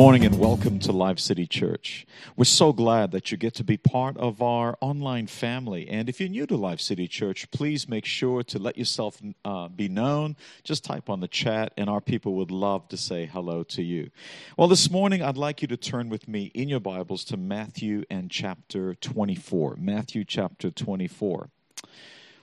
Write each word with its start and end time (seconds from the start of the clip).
Morning 0.00 0.24
and 0.24 0.38
welcome 0.38 0.78
to 0.78 0.92
Live 0.92 1.20
City 1.20 1.46
Church. 1.46 2.06
We're 2.34 2.46
so 2.46 2.72
glad 2.72 3.10
that 3.10 3.30
you 3.30 3.36
get 3.36 3.52
to 3.56 3.64
be 3.64 3.76
part 3.76 4.16
of 4.16 4.40
our 4.40 4.78
online 4.80 5.26
family. 5.26 5.90
And 5.90 6.08
if 6.08 6.18
you're 6.18 6.30
new 6.30 6.46
to 6.46 6.56
Live 6.56 6.80
City 6.80 7.06
Church, 7.06 7.50
please 7.50 7.86
make 7.86 8.06
sure 8.06 8.42
to 8.44 8.58
let 8.58 8.78
yourself 8.78 9.20
uh, 9.44 9.68
be 9.68 9.90
known. 9.90 10.36
Just 10.64 10.86
type 10.86 11.10
on 11.10 11.20
the 11.20 11.28
chat, 11.28 11.74
and 11.76 11.90
our 11.90 12.00
people 12.00 12.32
would 12.36 12.50
love 12.50 12.88
to 12.88 12.96
say 12.96 13.26
hello 13.26 13.62
to 13.64 13.82
you. 13.82 14.10
Well, 14.56 14.68
this 14.68 14.90
morning, 14.90 15.20
I'd 15.20 15.36
like 15.36 15.60
you 15.60 15.68
to 15.68 15.76
turn 15.76 16.08
with 16.08 16.26
me 16.26 16.50
in 16.54 16.70
your 16.70 16.80
Bibles 16.80 17.22
to 17.24 17.36
Matthew 17.36 18.04
and 18.08 18.30
chapter 18.30 18.94
24. 18.94 19.76
Matthew 19.78 20.24
chapter 20.24 20.70
24 20.70 21.50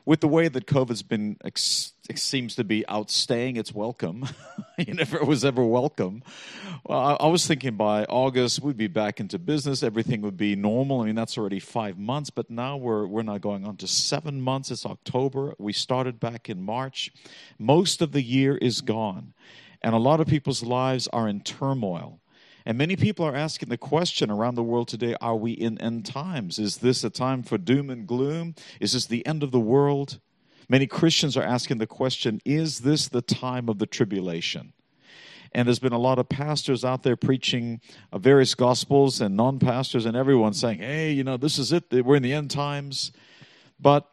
with 0.07 0.21
the 0.21 0.27
way 0.27 0.47
that 0.47 0.65
COVID's 0.65 1.03
been 1.03 1.35
ex- 1.43 1.91
seems 2.15 2.55
to 2.55 2.63
be 2.63 2.85
outstaying 2.87 3.57
its 3.57 3.73
welcome, 3.73 4.27
you 4.77 4.93
never 4.93 5.23
was 5.25 5.43
ever 5.43 5.63
welcome. 5.63 6.23
Well, 6.85 6.99
I, 6.99 7.13
I, 7.25 7.27
was 7.27 7.45
thinking 7.45 7.75
by 7.75 8.05
August 8.05 8.61
we'd 8.61 8.77
be 8.77 8.87
back 8.87 9.19
into 9.19 9.37
business, 9.39 9.83
everything 9.83 10.21
would 10.21 10.37
be 10.37 10.55
normal. 10.55 11.01
I 11.01 11.07
mean 11.07 11.15
that's 11.15 11.37
already 11.37 11.59
five 11.59 11.97
months, 11.97 12.29
but 12.29 12.49
now 12.49 12.77
we're 12.77 13.05
we're 13.05 13.23
not 13.23 13.41
going 13.41 13.65
on 13.65 13.77
to 13.77 13.87
seven 13.87 14.41
months. 14.41 14.71
It's 14.71 14.85
October. 14.85 15.55
We 15.57 15.73
started 15.73 16.19
back 16.19 16.49
in 16.49 16.61
March. 16.61 17.11
Most 17.59 18.01
of 18.01 18.11
the 18.11 18.21
year 18.21 18.55
is 18.57 18.81
gone, 18.81 19.33
and 19.81 19.93
a 19.93 19.99
lot 19.99 20.21
of 20.21 20.27
people's 20.27 20.63
lives 20.63 21.07
are 21.09 21.27
in 21.27 21.41
turmoil. 21.41 22.21
And 22.67 22.77
many 22.77 22.97
people 22.97 23.25
are 23.25 23.35
asking 23.35 23.69
the 23.69 23.77
question 23.77 24.29
around 24.29 24.55
the 24.55 24.63
world 24.63 24.89
today 24.89 25.15
are 25.21 25.37
we 25.37 25.53
in 25.53 25.79
end 25.79 26.05
times? 26.05 26.59
Is 26.59 26.77
this 26.77 27.03
a 27.03 27.09
time 27.09 27.41
for 27.41 27.57
doom 27.57 27.89
and 27.89 28.05
gloom? 28.05 28.55
Is 28.81 28.91
this 28.91 29.05
the 29.05 29.25
end 29.25 29.41
of 29.41 29.51
the 29.51 29.59
world? 29.59 30.19
Many 30.69 30.87
Christians 30.87 31.37
are 31.37 31.43
asking 31.43 31.77
the 31.77 31.87
question 31.87 32.41
is 32.45 32.79
this 32.79 33.07
the 33.07 33.21
time 33.21 33.69
of 33.69 33.79
the 33.79 33.85
tribulation? 33.85 34.73
And 35.53 35.67
there's 35.67 35.79
been 35.79 35.93
a 35.93 35.97
lot 35.97 36.19
of 36.19 36.27
pastors 36.27 36.83
out 36.83 37.03
there 37.03 37.15
preaching 37.15 37.79
uh, 38.11 38.17
various 38.17 38.53
gospels 38.53 39.21
and 39.21 39.35
non 39.35 39.59
pastors 39.59 40.05
and 40.05 40.17
everyone 40.17 40.53
saying, 40.53 40.79
hey, 40.79 41.11
you 41.11 41.23
know, 41.23 41.37
this 41.37 41.57
is 41.57 41.71
it. 41.71 41.85
We're 41.91 42.17
in 42.17 42.23
the 42.23 42.33
end 42.33 42.51
times. 42.51 43.11
But 43.79 44.11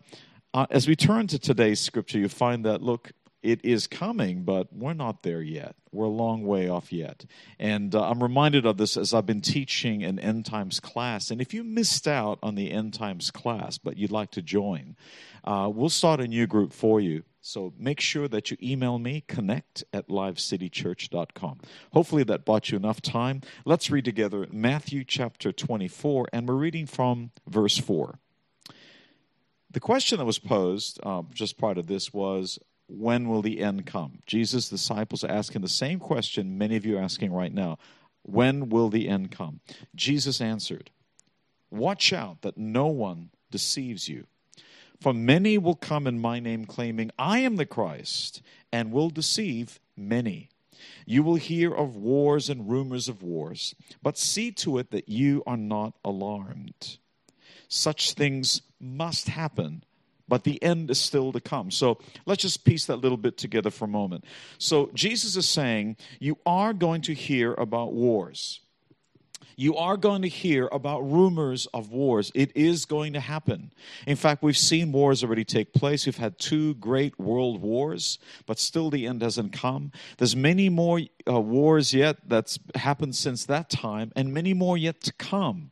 uh, 0.52 0.66
as 0.70 0.86
we 0.86 0.94
turn 0.94 1.26
to 1.28 1.38
today's 1.38 1.80
scripture, 1.80 2.18
you 2.18 2.28
find 2.28 2.64
that, 2.64 2.82
look, 2.82 3.12
it 3.44 3.60
is 3.62 3.86
coming, 3.86 4.42
but 4.42 4.72
we're 4.72 4.94
not 4.94 5.22
there 5.22 5.42
yet. 5.42 5.76
We're 5.92 6.06
a 6.06 6.08
long 6.08 6.44
way 6.44 6.66
off 6.68 6.92
yet. 6.92 7.26
And 7.58 7.94
uh, 7.94 8.08
I'm 8.08 8.22
reminded 8.22 8.64
of 8.64 8.78
this 8.78 8.96
as 8.96 9.12
I've 9.12 9.26
been 9.26 9.42
teaching 9.42 10.02
an 10.02 10.18
end 10.18 10.46
times 10.46 10.80
class. 10.80 11.30
And 11.30 11.42
if 11.42 11.52
you 11.52 11.62
missed 11.62 12.08
out 12.08 12.38
on 12.42 12.54
the 12.54 12.70
end 12.70 12.94
times 12.94 13.30
class, 13.30 13.76
but 13.76 13.98
you'd 13.98 14.10
like 14.10 14.30
to 14.32 14.42
join, 14.42 14.96
uh, 15.44 15.70
we'll 15.72 15.90
start 15.90 16.20
a 16.20 16.26
new 16.26 16.46
group 16.46 16.72
for 16.72 17.02
you. 17.02 17.22
So 17.42 17.74
make 17.78 18.00
sure 18.00 18.28
that 18.28 18.50
you 18.50 18.56
email 18.62 18.98
me, 18.98 19.22
connect 19.28 19.84
at 19.92 20.08
livecitychurch.com. 20.08 21.60
Hopefully 21.92 22.24
that 22.24 22.46
bought 22.46 22.70
you 22.70 22.78
enough 22.78 23.02
time. 23.02 23.42
Let's 23.66 23.90
read 23.90 24.06
together 24.06 24.46
Matthew 24.50 25.04
chapter 25.04 25.52
24, 25.52 26.28
and 26.32 26.48
we're 26.48 26.54
reading 26.54 26.86
from 26.86 27.30
verse 27.46 27.76
4. 27.76 28.18
The 29.70 29.80
question 29.80 30.16
that 30.18 30.24
was 30.24 30.38
posed 30.38 30.98
uh, 31.02 31.24
just 31.34 31.58
prior 31.58 31.74
to 31.74 31.82
this 31.82 32.14
was 32.14 32.58
when 32.86 33.28
will 33.28 33.42
the 33.42 33.60
end 33.60 33.86
come? 33.86 34.18
Jesus' 34.26 34.68
disciples 34.68 35.24
are 35.24 35.30
asking 35.30 35.62
the 35.62 35.68
same 35.68 35.98
question 35.98 36.58
many 36.58 36.76
of 36.76 36.84
you 36.84 36.98
are 36.98 37.02
asking 37.02 37.32
right 37.32 37.52
now. 37.52 37.78
When 38.22 38.68
will 38.68 38.88
the 38.88 39.08
end 39.08 39.30
come? 39.30 39.60
Jesus 39.94 40.40
answered, 40.40 40.90
Watch 41.70 42.12
out 42.12 42.42
that 42.42 42.56
no 42.56 42.86
one 42.86 43.30
deceives 43.50 44.08
you. 44.08 44.26
For 45.00 45.12
many 45.12 45.58
will 45.58 45.74
come 45.74 46.06
in 46.06 46.18
my 46.18 46.40
name, 46.40 46.64
claiming, 46.64 47.10
I 47.18 47.40
am 47.40 47.56
the 47.56 47.66
Christ, 47.66 48.42
and 48.72 48.92
will 48.92 49.10
deceive 49.10 49.80
many. 49.96 50.48
You 51.06 51.22
will 51.22 51.36
hear 51.36 51.74
of 51.74 51.96
wars 51.96 52.48
and 52.48 52.70
rumors 52.70 53.08
of 53.08 53.22
wars, 53.22 53.74
but 54.02 54.18
see 54.18 54.50
to 54.52 54.78
it 54.78 54.90
that 54.90 55.08
you 55.08 55.42
are 55.46 55.56
not 55.56 55.94
alarmed. 56.04 56.98
Such 57.68 58.12
things 58.12 58.62
must 58.80 59.28
happen 59.28 59.84
but 60.28 60.44
the 60.44 60.62
end 60.62 60.90
is 60.90 60.98
still 60.98 61.32
to 61.32 61.40
come. 61.40 61.70
So 61.70 61.98
let's 62.26 62.42
just 62.42 62.64
piece 62.64 62.86
that 62.86 62.96
little 62.96 63.18
bit 63.18 63.36
together 63.36 63.70
for 63.70 63.84
a 63.84 63.88
moment. 63.88 64.24
So 64.58 64.90
Jesus 64.94 65.36
is 65.36 65.48
saying, 65.48 65.96
You 66.18 66.38
are 66.46 66.72
going 66.72 67.02
to 67.02 67.14
hear 67.14 67.54
about 67.54 67.92
wars. 67.92 68.60
You 69.56 69.76
are 69.76 69.96
going 69.96 70.22
to 70.22 70.28
hear 70.28 70.68
about 70.72 71.00
rumors 71.00 71.66
of 71.66 71.90
wars. 71.90 72.32
It 72.34 72.56
is 72.56 72.84
going 72.84 73.12
to 73.12 73.20
happen. 73.20 73.72
In 74.06 74.16
fact, 74.16 74.42
we've 74.42 74.56
seen 74.56 74.92
wars 74.92 75.22
already 75.22 75.44
take 75.44 75.72
place. 75.72 76.06
We've 76.06 76.16
had 76.16 76.38
two 76.38 76.74
great 76.74 77.18
world 77.20 77.60
wars, 77.60 78.18
but 78.46 78.58
still 78.58 78.90
the 78.90 79.06
end 79.06 79.22
hasn't 79.22 79.52
come. 79.52 79.92
There's 80.18 80.34
many 80.34 80.68
more 80.68 81.02
uh, 81.28 81.40
wars 81.40 81.94
yet 81.94 82.16
that's 82.26 82.58
happened 82.74 83.14
since 83.14 83.44
that 83.46 83.70
time, 83.70 84.12
and 84.16 84.34
many 84.34 84.54
more 84.54 84.76
yet 84.76 85.00
to 85.02 85.12
come. 85.12 85.70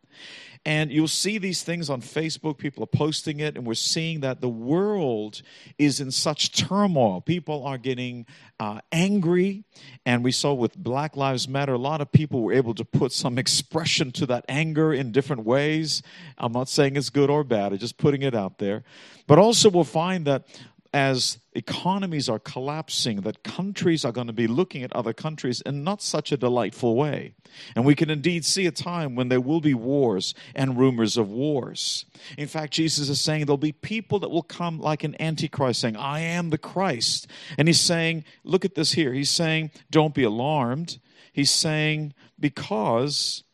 And 0.65 0.93
you'll 0.93 1.09
see 1.09 1.39
these 1.39 1.65
things 1.65 1.91
on 1.91 2.01
Facebook. 2.01 2.57
People 2.57 2.85
are 2.85 2.87
posting 2.87 3.41
it, 3.41 3.57
and 3.57 3.67
we're 3.67 3.75
seeing 3.75 4.21
that 4.21 4.41
the 4.41 4.49
world 4.49 5.43
is 5.77 5.99
in 5.99 6.13
such 6.13 6.53
turmoil. 6.53 7.21
People 7.21 7.67
are 7.67 7.79
getting 7.79 8.27
uh, 8.61 8.81
angry. 8.93 9.65
And 10.07 10.23
we 10.23 10.31
saw 10.31 10.53
with 10.53 10.77
Black 10.77 11.17
Lives 11.17 11.49
Matter, 11.49 11.73
a 11.73 11.79
lot 11.79 12.01
of 12.01 12.13
people 12.13 12.43
were 12.43 12.53
able 12.53 12.75
to 12.75 12.85
put 12.85 13.11
some 13.11 13.39
expression 13.39 14.13
to 14.13 14.27
that 14.27 14.45
anger 14.49 14.93
in 14.93 15.11
different 15.11 15.45
ways. 15.45 16.01
I'm 16.39 16.53
not 16.53 16.69
saying 16.69 16.95
it's 16.95 17.11
good 17.11 17.29
or 17.29 17.43
bad, 17.43 17.73
I'm 17.73 17.79
just 17.79 17.99
putting 17.99 18.23
it 18.23 18.35
out 18.35 18.59
there. 18.59 18.85
But 19.27 19.39
also, 19.39 19.69
we'll 19.69 19.85
find 19.85 20.27
that 20.27 20.47
as 20.93 21.39
economies 21.55 22.29
are 22.29 22.39
collapsing, 22.39 23.23
that 23.23 23.43
countries 23.43 24.05
are 24.05 24.13
going 24.13 24.27
to 24.27 24.33
be 24.33 24.47
looking 24.47 24.83
at 24.83 24.93
other 24.93 25.13
countries 25.13 25.63
in 25.63 25.83
not 25.83 26.03
such 26.03 26.33
a 26.33 26.37
delightful 26.37 26.97
way. 26.97 27.35
And 27.75 27.85
we 27.85 27.95
can 27.95 28.11
indeed 28.11 28.45
see 28.45 28.67
a 28.67 28.71
time 28.71 29.15
when 29.15 29.29
there 29.29 29.41
will 29.41 29.61
be 29.61 29.75
wars 29.75 30.35
and 30.55 30.79
rumors 30.79 31.17
of 31.17 31.31
wars. 31.31 32.05
In 32.37 32.47
fact, 32.47 32.75
Jesus 32.75 33.09
is 33.09 33.21
saying 33.21 33.47
there'll 33.47 33.57
be 33.57 33.73
people 33.73 34.19
that 34.21 34.31
will 34.31 34.43
come 34.43 34.81
like 34.81 35.03
an 35.05 35.21
antichrist 35.21 35.81
saying, 35.81 35.97
I 35.97 36.21
am 36.21 36.51
the 36.51 36.59
Christ. 36.59 37.27
And 37.57 37.69
he's 37.69 37.81
saying, 37.81 38.25
look 38.45 38.65
at 38.65 38.75
this 38.75 38.93
here. 38.93 39.13
He's 39.13 39.31
saying, 39.31 39.71
don't 39.91 40.15
be 40.15 40.25
alarmed. 40.25 40.99
He's 41.33 41.51
saying, 41.51 42.13
because 42.39 43.45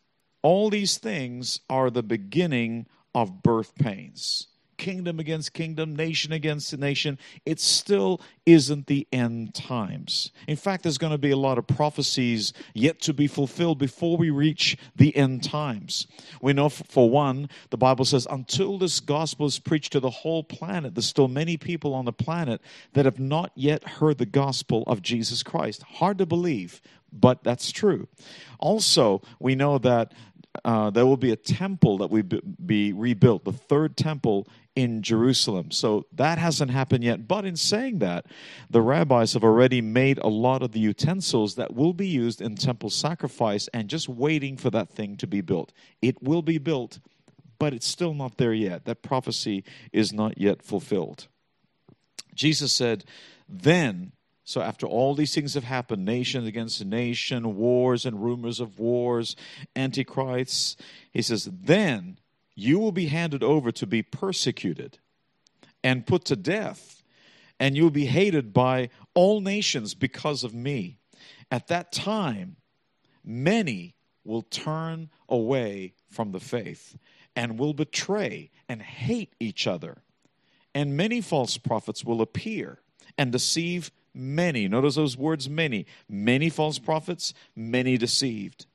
all 0.43 0.70
these 0.70 0.99
things 0.99 1.60
are 1.70 1.91
the 1.91 2.03
beginning 2.03 2.87
of 3.15 3.43
birth 3.43 3.75
pains 3.76 4.49
kingdom 4.78 5.20
against 5.20 5.52
kingdom, 5.52 5.94
nation 5.94 6.32
against 6.32 6.76
nation, 6.78 7.18
it 7.44 7.60
still 7.60 8.20
isn't 8.46 8.86
the 8.86 9.06
end 9.12 9.54
times. 9.54 10.32
In 10.46 10.56
fact, 10.56 10.84
there's 10.84 10.96
going 10.96 11.12
to 11.12 11.18
be 11.18 11.30
a 11.30 11.36
lot 11.36 11.58
of 11.58 11.66
prophecies 11.66 12.52
yet 12.72 13.00
to 13.02 13.12
be 13.12 13.26
fulfilled 13.26 13.78
before 13.78 14.16
we 14.16 14.30
reach 14.30 14.78
the 14.96 15.14
end 15.14 15.42
times. 15.42 16.06
We 16.40 16.54
know, 16.54 16.68
for 16.68 17.10
one, 17.10 17.50
the 17.70 17.76
Bible 17.76 18.04
says, 18.04 18.26
until 18.30 18.78
this 18.78 19.00
gospel 19.00 19.46
is 19.46 19.58
preached 19.58 19.92
to 19.92 20.00
the 20.00 20.10
whole 20.10 20.42
planet, 20.42 20.94
there's 20.94 21.06
still 21.06 21.28
many 21.28 21.56
people 21.56 21.92
on 21.92 22.06
the 22.06 22.12
planet 22.12 22.62
that 22.94 23.04
have 23.04 23.20
not 23.20 23.52
yet 23.54 23.84
heard 23.84 24.18
the 24.18 24.26
gospel 24.26 24.84
of 24.86 25.02
Jesus 25.02 25.42
Christ. 25.42 25.82
Hard 25.82 26.18
to 26.18 26.26
believe, 26.26 26.80
but 27.12 27.42
that's 27.44 27.70
true. 27.72 28.08
Also, 28.58 29.20
we 29.40 29.54
know 29.54 29.78
that 29.78 30.12
uh, 30.64 30.90
there 30.90 31.06
will 31.06 31.16
be 31.16 31.32
a 31.32 31.36
temple 31.36 31.98
that 31.98 32.10
will 32.10 32.22
be 32.64 32.92
rebuilt, 32.92 33.44
the 33.44 33.52
third 33.52 33.96
temple 33.96 34.46
in 34.78 35.02
Jerusalem. 35.02 35.72
So 35.72 36.06
that 36.12 36.38
hasn't 36.38 36.70
happened 36.70 37.02
yet. 37.02 37.26
But 37.26 37.44
in 37.44 37.56
saying 37.56 37.98
that, 37.98 38.26
the 38.70 38.80
rabbis 38.80 39.32
have 39.32 39.42
already 39.42 39.80
made 39.80 40.19
a 40.19 40.28
lot 40.28 40.62
of 40.62 40.70
the 40.70 40.78
utensils 40.78 41.56
that 41.56 41.75
will 41.75 41.92
be 41.92 42.06
used 42.06 42.40
in 42.40 42.54
temple 42.54 42.88
sacrifice 42.88 43.69
and 43.75 43.88
just 43.88 44.08
waiting 44.08 44.56
for 44.56 44.70
that 44.70 44.88
thing 44.88 45.16
to 45.16 45.26
be 45.26 45.40
built. 45.40 45.72
It 46.00 46.22
will 46.22 46.42
be 46.42 46.58
built, 46.58 47.00
but 47.58 47.72
it's 47.72 47.88
still 47.88 48.14
not 48.14 48.36
there 48.36 48.54
yet. 48.54 48.84
That 48.84 49.02
prophecy 49.02 49.64
is 49.92 50.12
not 50.12 50.38
yet 50.38 50.62
fulfilled. 50.62 51.26
Jesus 52.32 52.72
said, 52.72 53.04
Then 53.48 54.12
so 54.44 54.60
after 54.60 54.86
all 54.86 55.16
these 55.16 55.34
things 55.34 55.54
have 55.54 55.64
happened, 55.64 56.04
nation 56.04 56.46
against 56.46 56.82
nation, 56.84 57.56
wars 57.56 58.06
and 58.06 58.22
rumors 58.22 58.60
of 58.60 58.78
wars, 58.78 59.34
antichrists, 59.74 60.76
he 61.12 61.20
says, 61.20 61.50
then 61.52 62.19
you 62.58 62.81
will 62.81 62.90
be 62.90 63.06
handed 63.06 63.44
over 63.44 63.70
to 63.70 63.87
be 63.87 64.02
persecuted 64.02 64.99
and 65.84 66.05
put 66.05 66.25
to 66.25 66.34
death, 66.34 67.05
and 67.60 67.76
you 67.76 67.84
will 67.84 67.90
be 67.90 68.06
hated 68.06 68.52
by 68.52 68.90
all 69.14 69.40
nations 69.40 69.94
because 69.94 70.43
of 70.43 70.52
me. 70.52 70.99
At 71.52 71.69
that 71.69 71.93
time, 71.93 72.56
many 73.25 73.94
will 74.25 74.43
turn 74.43 75.08
away 75.28 75.94
from 76.10 76.32
the 76.32 76.40
faith 76.40 76.99
and 77.37 77.60
will 77.60 77.75
betray 77.75 78.50
and 78.69 78.82
hate 78.82 79.34
each 79.38 79.69
other. 79.69 80.02
And 80.75 80.96
many 80.96 81.20
false 81.20 81.58
prophets 81.58 82.05
will 82.05 82.20
appear 82.20 82.81
and 83.16 83.31
deceive 83.31 83.93
many. 84.12 84.66
Notice 84.66 84.96
those 84.96 85.16
words 85.16 85.49
many. 85.49 85.87
Many 86.08 86.50
false 86.50 86.81
prophets, 86.81 87.34
many 87.55 87.96
deceived. 87.96 88.66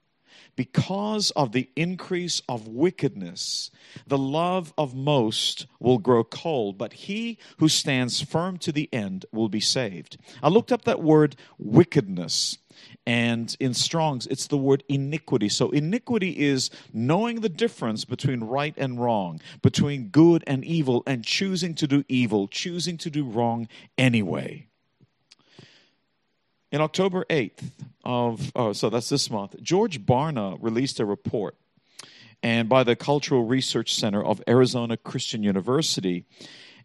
Because 0.56 1.32
of 1.32 1.52
the 1.52 1.70
increase 1.76 2.42
of 2.48 2.68
wickedness, 2.68 3.72
the 4.08 4.18
love 4.18 4.74
of 4.78 4.96
most 4.96 5.66
will 5.80 5.98
grow 5.98 6.24
cold, 6.24 6.78
but 6.78 6.94
he 6.94 7.38
who 7.58 7.68
stands 7.68 8.22
firm 8.22 8.58
to 8.60 8.72
the 8.72 8.90
end 8.94 9.26
will 9.32 9.50
be 9.50 9.60
saved. 9.60 10.18
I 10.42 10.50
looked 10.50 10.72
up 10.72 10.86
that 10.86 11.02
word 11.02 11.36
wickedness. 11.58 12.58
And 13.06 13.56
in 13.60 13.74
Strong's, 13.74 14.28
it's 14.28 14.48
the 14.48 14.58
word 14.58 14.84
iniquity. 14.90 15.50
So, 15.50 15.70
iniquity 15.70 16.32
is 16.40 16.70
knowing 16.92 17.42
the 17.42 17.50
difference 17.50 18.04
between 18.04 18.42
right 18.44 18.74
and 18.78 19.00
wrong, 19.00 19.42
between 19.62 20.08
good 20.08 20.44
and 20.48 20.66
evil, 20.66 21.04
and 21.06 21.24
choosing 21.24 21.76
to 21.76 21.88
do 21.88 22.04
evil, 22.08 22.48
choosing 22.48 22.98
to 22.98 23.10
do 23.10 23.26
wrong 23.26 23.68
anyway. 23.98 24.68
In 26.74 26.82
October 26.82 27.24
8th 27.30 27.70
of, 28.04 28.52
oh, 28.56 28.74
so 28.74 28.90
that's 28.90 29.08
this 29.08 29.30
month, 29.30 29.62
George 29.62 30.04
Barna 30.08 30.58
released 30.60 31.00
a 31.00 31.06
report 31.06 31.56
and 32.42 32.68
by 32.68 32.84
the 32.84 32.96
Cultural 32.96 33.46
Research 33.46 33.94
Center 33.94 34.26
of 34.26 34.42
Arizona 34.48 34.98
Christian 34.98 35.44
University. 35.44 36.26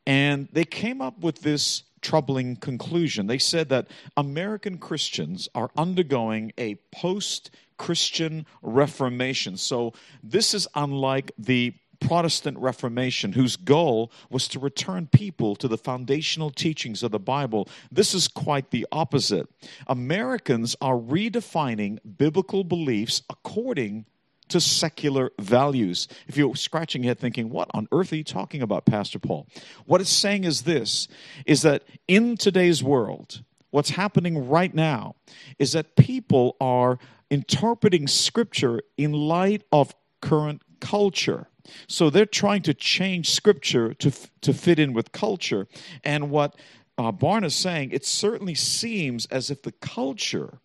And 0.06 0.48
they 0.52 0.66
came 0.66 1.00
up 1.00 1.20
with 1.20 1.40
this 1.40 1.84
troubling 2.02 2.56
conclusion. 2.56 3.28
They 3.28 3.38
said 3.38 3.70
that 3.70 3.88
American 4.14 4.76
Christians 4.76 5.48
are 5.54 5.70
undergoing 5.74 6.52
a 6.58 6.74
post 6.92 7.50
Christian 7.78 8.44
Reformation. 8.60 9.56
So 9.56 9.94
this 10.22 10.52
is 10.52 10.68
unlike 10.74 11.32
the 11.38 11.72
Protestant 12.00 12.58
Reformation, 12.58 13.32
whose 13.32 13.56
goal 13.56 14.10
was 14.30 14.48
to 14.48 14.58
return 14.58 15.06
people 15.06 15.56
to 15.56 15.68
the 15.68 15.78
foundational 15.78 16.50
teachings 16.50 17.02
of 17.02 17.10
the 17.10 17.18
Bible. 17.18 17.68
This 17.90 18.14
is 18.14 18.28
quite 18.28 18.70
the 18.70 18.86
opposite. 18.92 19.48
Americans 19.86 20.76
are 20.80 20.96
redefining 20.96 21.98
biblical 22.16 22.64
beliefs 22.64 23.22
according 23.28 24.06
to 24.48 24.60
secular 24.60 25.30
values. 25.38 26.08
If 26.26 26.36
you're 26.36 26.56
scratching 26.56 27.02
your 27.02 27.10
head 27.10 27.18
thinking, 27.18 27.50
what 27.50 27.70
on 27.74 27.88
earth 27.92 28.12
are 28.12 28.16
you 28.16 28.24
talking 28.24 28.62
about, 28.62 28.86
Pastor 28.86 29.18
Paul? 29.18 29.46
What 29.86 30.00
it's 30.00 30.10
saying 30.10 30.44
is 30.44 30.62
this 30.62 31.08
is 31.46 31.62
that 31.62 31.84
in 32.06 32.36
today's 32.36 32.82
world, 32.82 33.42
what's 33.70 33.90
happening 33.90 34.48
right 34.48 34.72
now 34.72 35.16
is 35.58 35.72
that 35.72 35.96
people 35.96 36.56
are 36.60 36.98
interpreting 37.30 38.06
scripture 38.06 38.80
in 38.96 39.12
light 39.12 39.62
of 39.70 39.94
current 40.22 40.62
culture. 40.80 41.48
So 41.86 42.10
they're 42.10 42.26
trying 42.26 42.62
to 42.62 42.74
change 42.74 43.30
scripture 43.30 43.94
to, 43.94 44.12
to 44.40 44.52
fit 44.52 44.78
in 44.78 44.92
with 44.92 45.12
culture. 45.12 45.66
And 46.04 46.30
what 46.30 46.56
uh, 46.96 47.12
Barna 47.12 47.46
is 47.46 47.54
saying, 47.54 47.90
it 47.92 48.04
certainly 48.04 48.54
seems 48.54 49.26
as 49.26 49.50
if 49.50 49.62
the 49.62 49.72
culture 49.72 50.58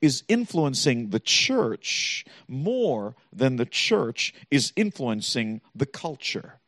is 0.00 0.22
influencing 0.28 1.10
the 1.10 1.20
church 1.20 2.24
more 2.46 3.14
than 3.32 3.56
the 3.56 3.66
church 3.66 4.34
is 4.50 4.72
influencing 4.76 5.60
the 5.74 5.86
culture. 5.86 6.60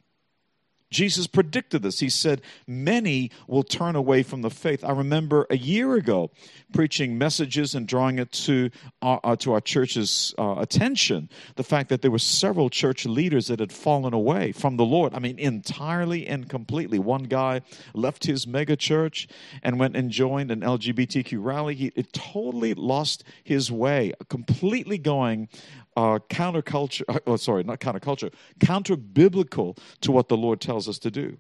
Jesus 0.91 1.27
predicted 1.27 1.83
this. 1.83 2.01
He 2.01 2.09
said, 2.09 2.43
Many 2.67 3.31
will 3.47 3.63
turn 3.63 3.95
away 3.95 4.23
from 4.23 4.43
the 4.43 4.51
faith. 4.51 4.85
I 4.85 4.91
remember 4.91 5.47
a 5.49 5.57
year 5.57 5.95
ago 5.95 6.31
preaching 6.73 7.17
messages 7.17 7.75
and 7.75 7.87
drawing 7.87 8.19
it 8.19 8.33
to 8.33 8.71
our, 9.03 9.21
uh, 9.23 9.37
to 9.37 9.53
our 9.53 9.61
church's 9.61 10.35
uh, 10.39 10.57
attention 10.59 11.29
the 11.57 11.63
fact 11.63 11.89
that 11.89 12.03
there 12.03 12.11
were 12.11 12.19
several 12.19 12.71
church 12.71 13.07
leaders 13.07 13.47
that 13.49 13.61
had 13.61 13.73
fallen 13.73 14.15
away 14.15 14.53
from 14.53 14.77
the 14.77 14.85
Lord. 14.85 15.15
I 15.15 15.19
mean, 15.19 15.39
entirely 15.39 16.27
and 16.27 16.49
completely. 16.49 16.99
One 16.99 17.25
guy 17.25 17.63
left 17.95 18.25
his 18.25 18.47
mega 18.47 18.77
church 18.77 19.29
and 19.63 19.79
went 19.79 19.97
and 19.97 20.11
joined 20.11 20.51
an 20.51 20.61
LGBTQ 20.61 21.43
rally. 21.45 21.75
He 21.75 21.91
totally 22.13 22.75
lost 22.75 23.25
his 23.45 23.71
way, 23.71 24.13
completely 24.29 24.99
going 24.99 25.49
uh, 25.97 26.19
counterculture, 26.29 27.03
uh, 27.09 27.19
oh, 27.27 27.37
sorry, 27.37 27.65
not 27.65 27.81
counterculture, 27.81 28.33
counter 28.61 28.97
biblical 28.97 29.77
to 30.01 30.13
what 30.13 30.29
the 30.29 30.37
Lord 30.37 30.61
tells 30.61 30.89
us 30.89 30.99
to 31.01 31.11
do. 31.11 31.39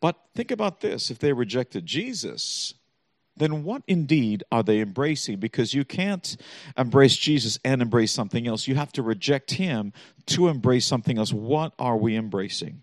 But 0.00 0.16
think 0.34 0.50
about 0.50 0.80
this 0.80 1.10
if 1.10 1.18
they 1.18 1.32
rejected 1.32 1.86
Jesus, 1.86 2.74
then 3.36 3.64
what 3.64 3.82
indeed 3.86 4.44
are 4.50 4.62
they 4.62 4.80
embracing? 4.80 5.38
Because 5.38 5.74
you 5.74 5.84
can't 5.84 6.36
embrace 6.76 7.16
Jesus 7.16 7.58
and 7.64 7.82
embrace 7.82 8.12
something 8.12 8.46
else. 8.46 8.66
You 8.66 8.76
have 8.76 8.92
to 8.92 9.02
reject 9.02 9.52
him 9.52 9.92
to 10.26 10.48
embrace 10.48 10.86
something 10.86 11.18
else. 11.18 11.32
What 11.32 11.72
are 11.78 11.96
we 11.96 12.16
embracing? 12.16 12.82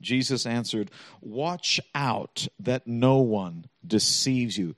Jesus 0.00 0.44
answered, 0.44 0.90
Watch 1.20 1.80
out 1.94 2.48
that 2.58 2.86
no 2.86 3.18
one 3.18 3.66
deceives 3.86 4.58
you. 4.58 4.74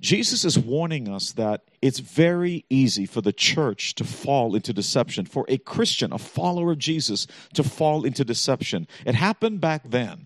Jesus 0.00 0.44
is 0.44 0.58
warning 0.58 1.08
us 1.08 1.32
that 1.32 1.62
it's 1.80 2.00
very 2.00 2.64
easy 2.68 3.06
for 3.06 3.22
the 3.22 3.32
church 3.32 3.94
to 3.94 4.04
fall 4.04 4.54
into 4.54 4.72
deception, 4.72 5.24
for 5.24 5.46
a 5.48 5.58
Christian, 5.58 6.12
a 6.12 6.18
follower 6.18 6.72
of 6.72 6.78
Jesus, 6.78 7.26
to 7.54 7.62
fall 7.62 8.04
into 8.04 8.24
deception. 8.24 8.86
It 9.06 9.14
happened 9.14 9.60
back 9.60 9.82
then. 9.88 10.25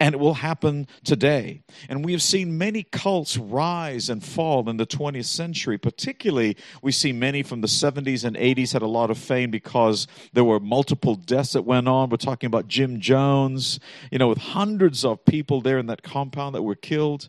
And 0.00 0.14
it 0.14 0.18
will 0.18 0.34
happen 0.34 0.86
today. 1.04 1.62
And 1.88 2.04
we 2.04 2.12
have 2.12 2.22
seen 2.22 2.58
many 2.58 2.82
cults 2.82 3.36
rise 3.36 4.08
and 4.08 4.24
fall 4.24 4.68
in 4.68 4.76
the 4.76 4.86
20th 4.86 5.26
century. 5.26 5.78
Particularly, 5.78 6.56
we 6.82 6.92
see 6.92 7.12
many 7.12 7.42
from 7.42 7.60
the 7.60 7.66
70s 7.66 8.24
and 8.24 8.36
80s 8.36 8.72
had 8.72 8.82
a 8.82 8.86
lot 8.86 9.10
of 9.10 9.18
fame 9.18 9.50
because 9.50 10.06
there 10.32 10.44
were 10.44 10.60
multiple 10.60 11.14
deaths 11.14 11.52
that 11.52 11.62
went 11.62 11.88
on. 11.88 12.10
We're 12.10 12.16
talking 12.16 12.46
about 12.48 12.68
Jim 12.68 13.00
Jones, 13.00 13.80
you 14.10 14.18
know, 14.18 14.28
with 14.28 14.38
hundreds 14.38 15.04
of 15.04 15.24
people 15.24 15.60
there 15.60 15.78
in 15.78 15.86
that 15.86 16.02
compound 16.02 16.54
that 16.54 16.62
were 16.62 16.74
killed. 16.74 17.28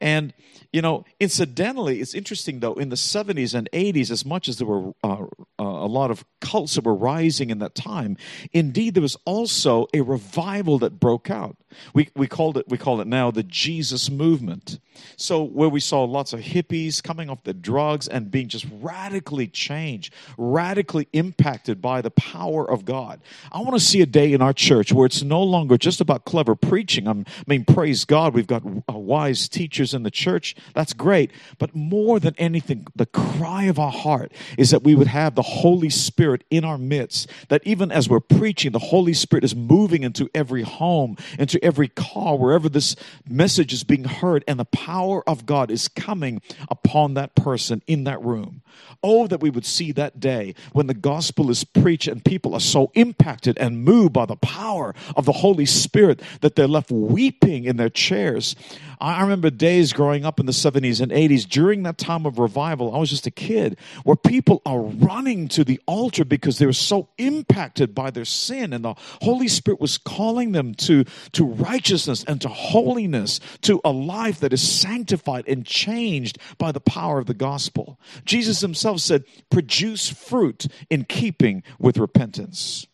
And 0.00 0.32
you 0.72 0.80
know, 0.80 1.04
incidentally, 1.20 2.00
it's 2.00 2.14
interesting 2.14 2.60
though, 2.60 2.74
in 2.74 2.88
the 2.88 2.96
70s 2.96 3.54
and 3.54 3.68
80s, 3.72 4.10
as 4.10 4.24
much 4.24 4.48
as 4.48 4.56
there 4.56 4.66
were 4.66 4.94
uh, 5.04 5.24
uh, 5.58 5.62
a 5.62 5.86
lot 5.86 6.10
of 6.10 6.24
cults 6.40 6.74
that 6.76 6.84
were 6.84 6.94
rising 6.94 7.50
in 7.50 7.58
that 7.58 7.74
time, 7.74 8.16
indeed, 8.52 8.94
there 8.94 9.02
was 9.02 9.16
also 9.26 9.86
a 9.92 10.00
revival 10.00 10.78
that 10.78 10.98
broke 10.98 11.30
out. 11.30 11.56
We, 11.94 12.08
we, 12.14 12.26
called 12.26 12.56
it, 12.56 12.68
we 12.68 12.78
call 12.78 13.00
it 13.00 13.06
now 13.06 13.30
the 13.30 13.42
Jesus 13.42 14.10
movement. 14.10 14.78
So, 15.16 15.42
where 15.42 15.68
we 15.68 15.80
saw 15.80 16.04
lots 16.04 16.32
of 16.32 16.40
hippies 16.40 17.02
coming 17.02 17.30
off 17.30 17.42
the 17.44 17.54
drugs 17.54 18.08
and 18.08 18.30
being 18.30 18.48
just 18.48 18.66
radically 18.80 19.46
changed, 19.46 20.12
radically 20.36 21.08
impacted 21.12 21.80
by 21.80 22.02
the 22.02 22.10
power 22.10 22.68
of 22.68 22.84
God. 22.84 23.20
I 23.50 23.60
want 23.60 23.74
to 23.74 23.80
see 23.80 24.00
a 24.00 24.06
day 24.06 24.32
in 24.32 24.42
our 24.42 24.52
church 24.52 24.92
where 24.92 25.06
it's 25.06 25.22
no 25.22 25.42
longer 25.42 25.76
just 25.76 26.00
about 26.00 26.24
clever 26.24 26.54
preaching. 26.54 27.08
I 27.08 27.24
mean, 27.46 27.64
praise 27.64 28.04
God, 28.04 28.34
we've 28.34 28.46
got 28.46 28.62
uh, 28.64 28.92
wise 28.92 29.48
teachers 29.48 29.94
in 29.94 30.02
the 30.02 30.10
church. 30.10 30.54
That's 30.74 30.92
great. 30.92 31.30
But 31.58 31.74
more 31.74 32.20
than 32.20 32.34
anything, 32.38 32.86
the 32.94 33.06
cry 33.06 33.64
of 33.64 33.78
our 33.78 33.92
heart 33.92 34.32
is 34.58 34.70
that 34.70 34.82
we 34.82 34.94
would 34.94 35.06
have 35.06 35.34
the 35.34 35.42
Holy 35.42 35.90
Spirit 35.90 36.44
in 36.50 36.64
our 36.64 36.78
midst, 36.78 37.28
that 37.48 37.62
even 37.64 37.90
as 37.90 38.08
we're 38.08 38.20
preaching, 38.20 38.72
the 38.72 38.78
Holy 38.78 39.12
Spirit 39.12 39.44
is 39.44 39.54
moving 39.54 40.02
into 40.02 40.28
every 40.34 40.62
home, 40.62 41.16
into 41.38 41.62
every 41.64 41.81
car, 41.88 42.36
wherever 42.36 42.68
this 42.68 42.96
message 43.28 43.72
is 43.72 43.84
being 43.84 44.04
heard, 44.04 44.44
and 44.46 44.58
the 44.58 44.64
power 44.64 45.28
of 45.28 45.46
God 45.46 45.70
is 45.70 45.88
coming 45.88 46.40
upon 46.68 47.14
that 47.14 47.34
person 47.34 47.82
in 47.86 48.04
that 48.04 48.22
room. 48.22 48.62
Oh, 49.02 49.26
that 49.26 49.40
we 49.40 49.50
would 49.50 49.66
see 49.66 49.92
that 49.92 50.20
day 50.20 50.54
when 50.72 50.86
the 50.86 50.94
gospel 50.94 51.50
is 51.50 51.64
preached 51.64 52.08
and 52.08 52.24
people 52.24 52.54
are 52.54 52.60
so 52.60 52.90
impacted 52.94 53.58
and 53.58 53.84
moved 53.84 54.12
by 54.12 54.26
the 54.26 54.36
power 54.36 54.94
of 55.16 55.24
the 55.24 55.32
Holy 55.32 55.66
Spirit 55.66 56.22
that 56.40 56.56
they're 56.56 56.68
left 56.68 56.90
weeping 56.90 57.64
in 57.64 57.76
their 57.76 57.88
chairs. 57.88 58.54
I 59.00 59.20
remember 59.22 59.50
days 59.50 59.92
growing 59.92 60.24
up 60.24 60.38
in 60.38 60.46
the 60.46 60.52
70s 60.52 61.00
and 61.00 61.10
80s 61.10 61.48
during 61.48 61.82
that 61.82 61.98
time 61.98 62.24
of 62.24 62.38
revival. 62.38 62.94
I 62.94 62.98
was 62.98 63.10
just 63.10 63.26
a 63.26 63.32
kid 63.32 63.76
where 64.04 64.14
people 64.14 64.62
are 64.64 64.80
running 64.80 65.48
to 65.48 65.64
the 65.64 65.80
altar 65.86 66.24
because 66.24 66.58
they 66.58 66.66
were 66.66 66.72
so 66.72 67.08
impacted 67.18 67.96
by 67.96 68.10
their 68.10 68.24
sin 68.24 68.72
and 68.72 68.84
the 68.84 68.94
Holy 69.22 69.48
Spirit 69.48 69.80
was 69.80 69.98
calling 69.98 70.52
them 70.52 70.74
to, 70.74 71.04
to 71.32 71.44
righteousness 71.62 72.24
and 72.24 72.40
to 72.40 72.48
holiness, 72.48 73.40
to 73.62 73.80
a 73.84 73.90
life 73.92 74.40
that 74.40 74.52
is 74.52 74.66
sanctified 74.66 75.46
and 75.48 75.64
changed 75.64 76.38
by 76.58 76.72
the 76.72 76.80
power 76.80 77.18
of 77.18 77.26
the 77.26 77.34
gospel. 77.34 77.98
Jesus 78.24 78.60
himself 78.60 79.00
said, 79.00 79.24
produce 79.50 80.08
fruit 80.08 80.66
in 80.90 81.04
keeping 81.04 81.62
with 81.78 81.98
repentance. 81.98 82.86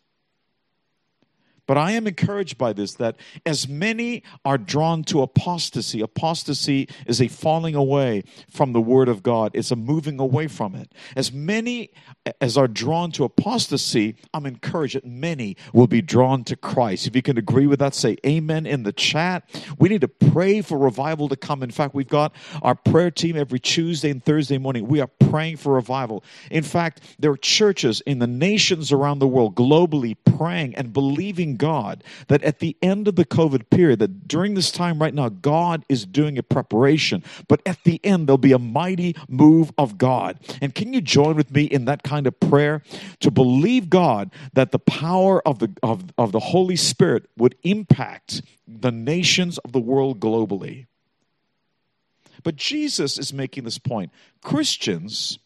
But 1.68 1.76
I 1.76 1.92
am 1.92 2.06
encouraged 2.06 2.56
by 2.56 2.72
this 2.72 2.94
that 2.94 3.16
as 3.44 3.68
many 3.68 4.22
are 4.42 4.56
drawn 4.56 5.04
to 5.04 5.20
apostasy, 5.20 6.00
apostasy 6.00 6.88
is 7.06 7.20
a 7.20 7.28
falling 7.28 7.74
away 7.74 8.24
from 8.50 8.72
the 8.72 8.80
Word 8.80 9.08
of 9.08 9.22
God, 9.22 9.50
it's 9.52 9.70
a 9.70 9.76
moving 9.76 10.18
away 10.18 10.48
from 10.48 10.74
it. 10.74 10.94
As 11.14 11.30
many 11.30 11.90
as 12.40 12.56
are 12.56 12.68
drawn 12.68 13.12
to 13.12 13.24
apostasy, 13.24 14.16
I'm 14.32 14.46
encouraged 14.46 14.96
that 14.96 15.04
many 15.04 15.58
will 15.74 15.86
be 15.86 16.00
drawn 16.00 16.42
to 16.44 16.56
Christ. 16.56 17.06
If 17.06 17.14
you 17.14 17.20
can 17.20 17.36
agree 17.36 17.66
with 17.66 17.80
that, 17.80 17.94
say 17.94 18.16
amen 18.24 18.64
in 18.64 18.84
the 18.84 18.92
chat. 18.92 19.44
We 19.78 19.90
need 19.90 20.00
to 20.00 20.08
pray 20.08 20.62
for 20.62 20.78
revival 20.78 21.28
to 21.28 21.36
come. 21.36 21.62
In 21.62 21.70
fact, 21.70 21.94
we've 21.94 22.08
got 22.08 22.34
our 22.62 22.76
prayer 22.76 23.10
team 23.10 23.36
every 23.36 23.60
Tuesday 23.60 24.08
and 24.08 24.24
Thursday 24.24 24.56
morning. 24.56 24.88
We 24.88 25.00
are 25.00 25.06
praying 25.06 25.58
for 25.58 25.74
revival. 25.74 26.24
In 26.50 26.64
fact, 26.64 27.02
there 27.18 27.30
are 27.30 27.36
churches 27.36 28.00
in 28.06 28.20
the 28.20 28.26
nations 28.26 28.90
around 28.90 29.18
the 29.18 29.28
world 29.28 29.54
globally 29.54 30.16
praying 30.38 30.74
and 30.74 30.94
believing 30.94 31.57
God 31.58 32.02
that 32.28 32.42
at 32.42 32.60
the 32.60 32.76
end 32.80 33.08
of 33.08 33.16
the 33.16 33.24
COVID 33.24 33.70
period, 33.70 33.98
that 33.98 34.28
during 34.28 34.54
this 34.54 34.70
time 34.70 34.98
right 34.98 35.12
now, 35.12 35.28
God 35.28 35.84
is 35.88 36.06
doing 36.06 36.38
a 36.38 36.42
preparation. 36.42 37.22
But 37.48 37.60
at 37.66 37.82
the 37.84 38.00
end, 38.04 38.26
there'll 38.28 38.38
be 38.38 38.52
a 38.52 38.58
mighty 38.58 39.16
move 39.28 39.72
of 39.76 39.98
God. 39.98 40.38
And 40.62 40.74
can 40.74 40.92
you 40.92 41.00
join 41.00 41.36
with 41.36 41.50
me 41.50 41.64
in 41.64 41.84
that 41.86 42.02
kind 42.02 42.26
of 42.26 42.38
prayer 42.40 42.82
to 43.20 43.30
believe 43.30 43.90
God 43.90 44.30
that 44.54 44.72
the 44.72 44.78
power 44.78 45.46
of 45.46 45.58
the, 45.58 45.72
of, 45.82 46.04
of 46.16 46.32
the 46.32 46.40
Holy 46.40 46.76
Spirit 46.76 47.26
would 47.36 47.56
impact 47.62 48.42
the 48.66 48.92
nations 48.92 49.58
of 49.58 49.72
the 49.72 49.80
world 49.80 50.20
globally? 50.20 50.86
But 52.42 52.56
Jesus 52.56 53.18
is 53.18 53.32
making 53.32 53.64
this 53.64 53.78
point. 53.78 54.12
Christians, 54.42 55.38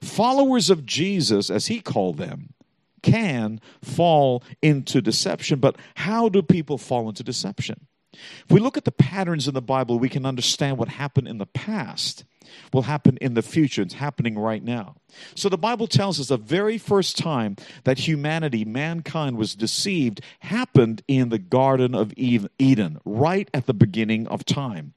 followers 0.00 0.70
of 0.70 0.86
Jesus, 0.86 1.50
as 1.50 1.66
he 1.66 1.80
called 1.80 2.18
them, 2.18 2.54
can 3.02 3.60
fall 3.82 4.42
into 4.62 5.00
deception. 5.00 5.58
But 5.58 5.76
how 5.94 6.28
do 6.28 6.42
people 6.42 6.78
fall 6.78 7.08
into 7.08 7.22
deception? 7.22 7.86
If 8.12 8.50
we 8.50 8.60
look 8.60 8.76
at 8.76 8.84
the 8.84 8.92
patterns 8.92 9.46
in 9.46 9.54
the 9.54 9.62
Bible, 9.62 9.98
we 9.98 10.08
can 10.08 10.26
understand 10.26 10.78
what 10.78 10.88
happened 10.88 11.28
in 11.28 11.38
the 11.38 11.46
past 11.46 12.24
will 12.72 12.82
happen 12.82 13.16
in 13.20 13.34
the 13.34 13.42
future. 13.42 13.82
It's 13.82 13.94
happening 13.94 14.38
right 14.38 14.62
now. 14.62 14.96
So 15.34 15.48
the 15.48 15.58
Bible 15.58 15.86
tells 15.86 16.20
us 16.20 16.28
the 16.28 16.36
very 16.36 16.78
first 16.78 17.16
time 17.16 17.56
that 17.84 17.98
humanity, 17.98 18.64
mankind, 18.64 19.36
was 19.36 19.54
deceived 19.54 20.20
happened 20.40 21.02
in 21.08 21.28
the 21.28 21.38
Garden 21.38 21.94
of 21.94 22.12
Eden, 22.16 22.98
right 23.04 23.48
at 23.52 23.66
the 23.66 23.74
beginning 23.74 24.26
of 24.28 24.44
time. 24.44 24.94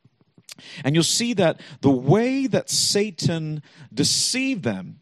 And 0.83 0.95
you'll 0.95 1.03
see 1.03 1.33
that 1.33 1.59
the 1.81 1.91
way 1.91 2.47
that 2.47 2.69
Satan 2.69 3.63
deceived 3.93 4.63
them 4.63 4.99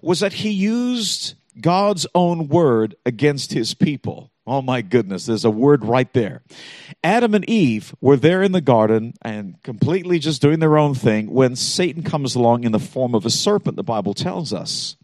was 0.00 0.20
that 0.20 0.32
he 0.32 0.50
used 0.50 1.34
God's 1.60 2.06
own 2.14 2.48
word 2.48 2.94
against 3.04 3.52
his 3.52 3.74
people. 3.74 4.30
Oh 4.46 4.60
my 4.60 4.82
goodness, 4.82 5.26
there's 5.26 5.44
a 5.44 5.50
word 5.50 5.84
right 5.84 6.12
there. 6.12 6.42
Adam 7.04 7.34
and 7.34 7.48
Eve 7.48 7.94
were 8.00 8.16
there 8.16 8.42
in 8.42 8.52
the 8.52 8.60
garden 8.60 9.14
and 9.22 9.62
completely 9.62 10.18
just 10.18 10.42
doing 10.42 10.58
their 10.58 10.76
own 10.76 10.94
thing 10.94 11.30
when 11.30 11.54
Satan 11.54 12.02
comes 12.02 12.34
along 12.34 12.64
in 12.64 12.72
the 12.72 12.80
form 12.80 13.14
of 13.14 13.24
a 13.24 13.30
serpent, 13.30 13.76
the 13.76 13.84
Bible 13.84 14.14
tells 14.14 14.52
us. 14.52 14.96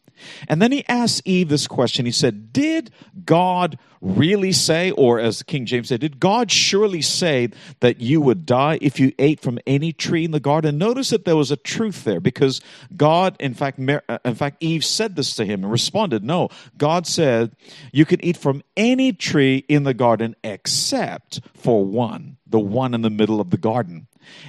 And 0.49 0.61
then 0.61 0.73
he 0.73 0.85
asks 0.89 1.23
Eve 1.25 1.49
this 1.49 1.67
question. 1.67 2.07
He 2.07 2.13
said, 2.13 2.53
Did 2.53 2.91
God 3.25 3.79
really 4.01 4.53
say, 4.53 4.91
or 4.93 5.19
as 5.19 5.43
King 5.43 5.67
James 5.67 5.89
said, 5.89 6.01
did 6.01 6.21
God 6.21 6.51
surely 6.51 7.03
say 7.03 7.51
that 7.81 8.01
you 8.01 8.21
would 8.21 8.47
die 8.47 8.79
if 8.81 9.01
you 9.01 9.13
ate 9.19 9.41
from 9.41 9.59
any 9.67 9.93
tree 9.93 10.25
in 10.25 10.31
the 10.31 10.41
garden? 10.41 10.79
Notice 10.79 11.11
that 11.11 11.25
there 11.25 11.37
was 11.37 11.51
a 11.51 11.57
truth 11.57 12.05
there 12.05 12.21
because 12.21 12.61
God, 12.97 13.37
in 13.41 13.55
fact, 13.55 13.81
uh, 13.81 14.19
in 14.25 14.35
fact, 14.35 14.59
Eve 14.61 14.85
said 14.85 15.17
this 15.17 15.35
to 15.37 15.45
him 15.45 15.63
and 15.65 15.73
responded, 15.73 16.25
No. 16.25 16.49
God 16.77 17.07
said, 17.07 17.53
You 17.93 18.05
can 18.05 18.25
eat 18.25 18.37
from 18.37 18.63
any 18.77 19.13
tree 19.13 19.65
in 19.69 19.85
the 19.85 19.95
garden 19.95 20.37
except 20.45 21.41
for 21.55 21.85
one, 21.85 22.37
the 22.47 22.61
one 22.61 22.95
in 22.95 23.03
the 23.03 23.11
middle 23.11 23.41
of 23.41 23.51
the 23.51 23.59
garden. 23.59 24.07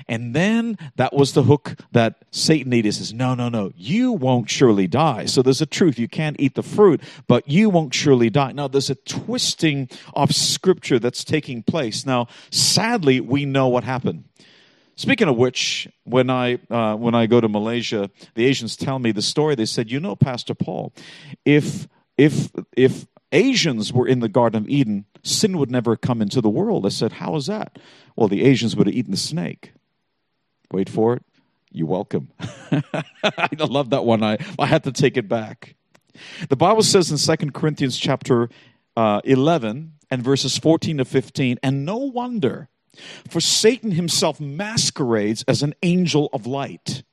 And 0.07 0.35
then 0.35 0.77
that 0.95 1.13
was 1.13 1.33
the 1.33 1.43
hook 1.43 1.75
that 1.91 2.23
Satan 2.31 2.69
needed. 2.69 2.85
He 2.85 2.91
says, 2.91 3.13
No, 3.13 3.35
no, 3.35 3.49
no, 3.49 3.71
you 3.75 4.11
won't 4.11 4.49
surely 4.49 4.87
die. 4.87 5.25
So 5.25 5.41
there's 5.41 5.61
a 5.61 5.65
truth. 5.65 5.99
You 5.99 6.07
can't 6.07 6.35
eat 6.39 6.55
the 6.55 6.63
fruit, 6.63 7.01
but 7.27 7.47
you 7.47 7.69
won't 7.69 7.93
surely 7.93 8.29
die. 8.29 8.51
Now, 8.51 8.67
there's 8.67 8.89
a 8.89 8.95
twisting 8.95 9.89
of 10.13 10.33
scripture 10.33 10.99
that's 10.99 11.23
taking 11.23 11.63
place. 11.63 12.05
Now, 12.05 12.27
sadly, 12.51 13.19
we 13.19 13.45
know 13.45 13.67
what 13.67 13.83
happened. 13.83 14.25
Speaking 14.95 15.29
of 15.29 15.37
which, 15.37 15.87
when 16.03 16.29
I 16.29 16.59
uh, 16.69 16.93
when 16.95 17.15
I 17.15 17.25
go 17.25 17.39
to 17.39 17.47
Malaysia, 17.47 18.11
the 18.35 18.45
Asians 18.45 18.75
tell 18.75 18.99
me 18.99 19.13
the 19.13 19.21
story. 19.21 19.55
They 19.55 19.65
said, 19.65 19.89
"You 19.89 20.01
know, 20.01 20.17
Pastor 20.17 20.53
Paul, 20.53 20.93
if 21.45 21.87
if 22.17 22.51
if 22.75 23.07
Asians 23.31 23.93
were 23.93 24.07
in 24.07 24.19
the 24.19 24.29
Garden 24.29 24.63
of 24.63 24.69
Eden, 24.69 25.05
sin 25.23 25.57
would 25.57 25.71
never 25.71 25.95
come 25.95 26.21
into 26.21 26.41
the 26.41 26.49
world." 26.49 26.85
I 26.85 26.89
said, 26.89 27.13
"How 27.13 27.35
is 27.35 27.45
that?" 27.47 27.79
Well, 28.15 28.27
the 28.27 28.43
Asians 28.43 28.75
would 28.75 28.87
have 28.87 28.95
eaten 28.95 29.11
the 29.11 29.17
snake. 29.17 29.73
Wait 30.71 30.89
for 30.89 31.13
it. 31.13 31.23
You're 31.71 31.87
welcome. 31.87 32.29
I 32.39 33.49
love 33.57 33.91
that 33.91 34.05
one. 34.05 34.23
I, 34.23 34.37
I 34.57 34.65
had 34.65 34.83
to 34.85 34.91
take 34.91 35.17
it 35.17 35.27
back. 35.27 35.75
The 36.49 36.55
Bible 36.55 36.83
says 36.83 37.11
in 37.11 37.17
Second 37.17 37.53
Corinthians 37.53 37.97
chapter 37.97 38.49
uh, 38.97 39.21
11 39.23 39.93
and 40.11 40.23
verses 40.23 40.57
14 40.57 40.97
to 40.97 41.05
15, 41.05 41.59
and 41.61 41.85
no 41.85 41.97
wonder, 41.97 42.69
for 43.29 43.39
Satan 43.39 43.91
himself 43.91 44.39
masquerades 44.39 45.43
as 45.47 45.63
an 45.63 45.75
angel 45.83 46.29
of 46.33 46.45
light. 46.45 47.03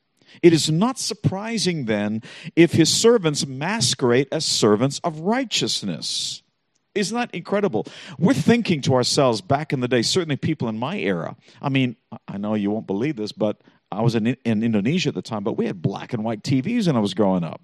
It 0.43 0.53
is 0.53 0.71
not 0.71 0.99
surprising 0.99 1.87
then 1.87 2.23
if 2.55 2.73
his 2.73 2.93
servants 2.93 3.47
masquerade 3.47 4.29
as 4.33 4.45
servants 4.45 5.01
of 5.05 5.21
righteousness. 5.21 6.43
Isn't 6.95 7.17
that 7.17 7.35
incredible? 7.35 7.87
We're 8.19 8.35
thinking 8.35 8.81
to 8.83 8.95
ourselves 8.95 9.43
back 9.43 9.73
in 9.73 9.81
the 9.81 9.89
day, 9.89 10.03
certainly 10.03 10.37
people 10.37 10.69
in 10.69 10.79
my 10.79 10.97
era. 10.97 11.37
I 11.61 11.69
mean, 11.69 11.97
I 12.27 12.39
know 12.39 12.55
you 12.55 12.71
won't 12.71 12.87
believe 12.87 13.17
this, 13.17 13.33
but 13.33 13.61
I 13.93 14.01
was 14.01 14.15
in, 14.15 14.27
in 14.27 14.63
Indonesia 14.63 15.11
at 15.11 15.15
the 15.15 15.23
time, 15.23 15.45
but 15.45 15.59
we 15.59 15.67
had 15.67 15.83
black 15.83 16.13
and 16.15 16.25
white 16.25 16.43
TVs 16.43 16.87
when 16.87 16.97
I 16.97 17.01
was 17.01 17.15
growing 17.15 17.45
up 17.45 17.61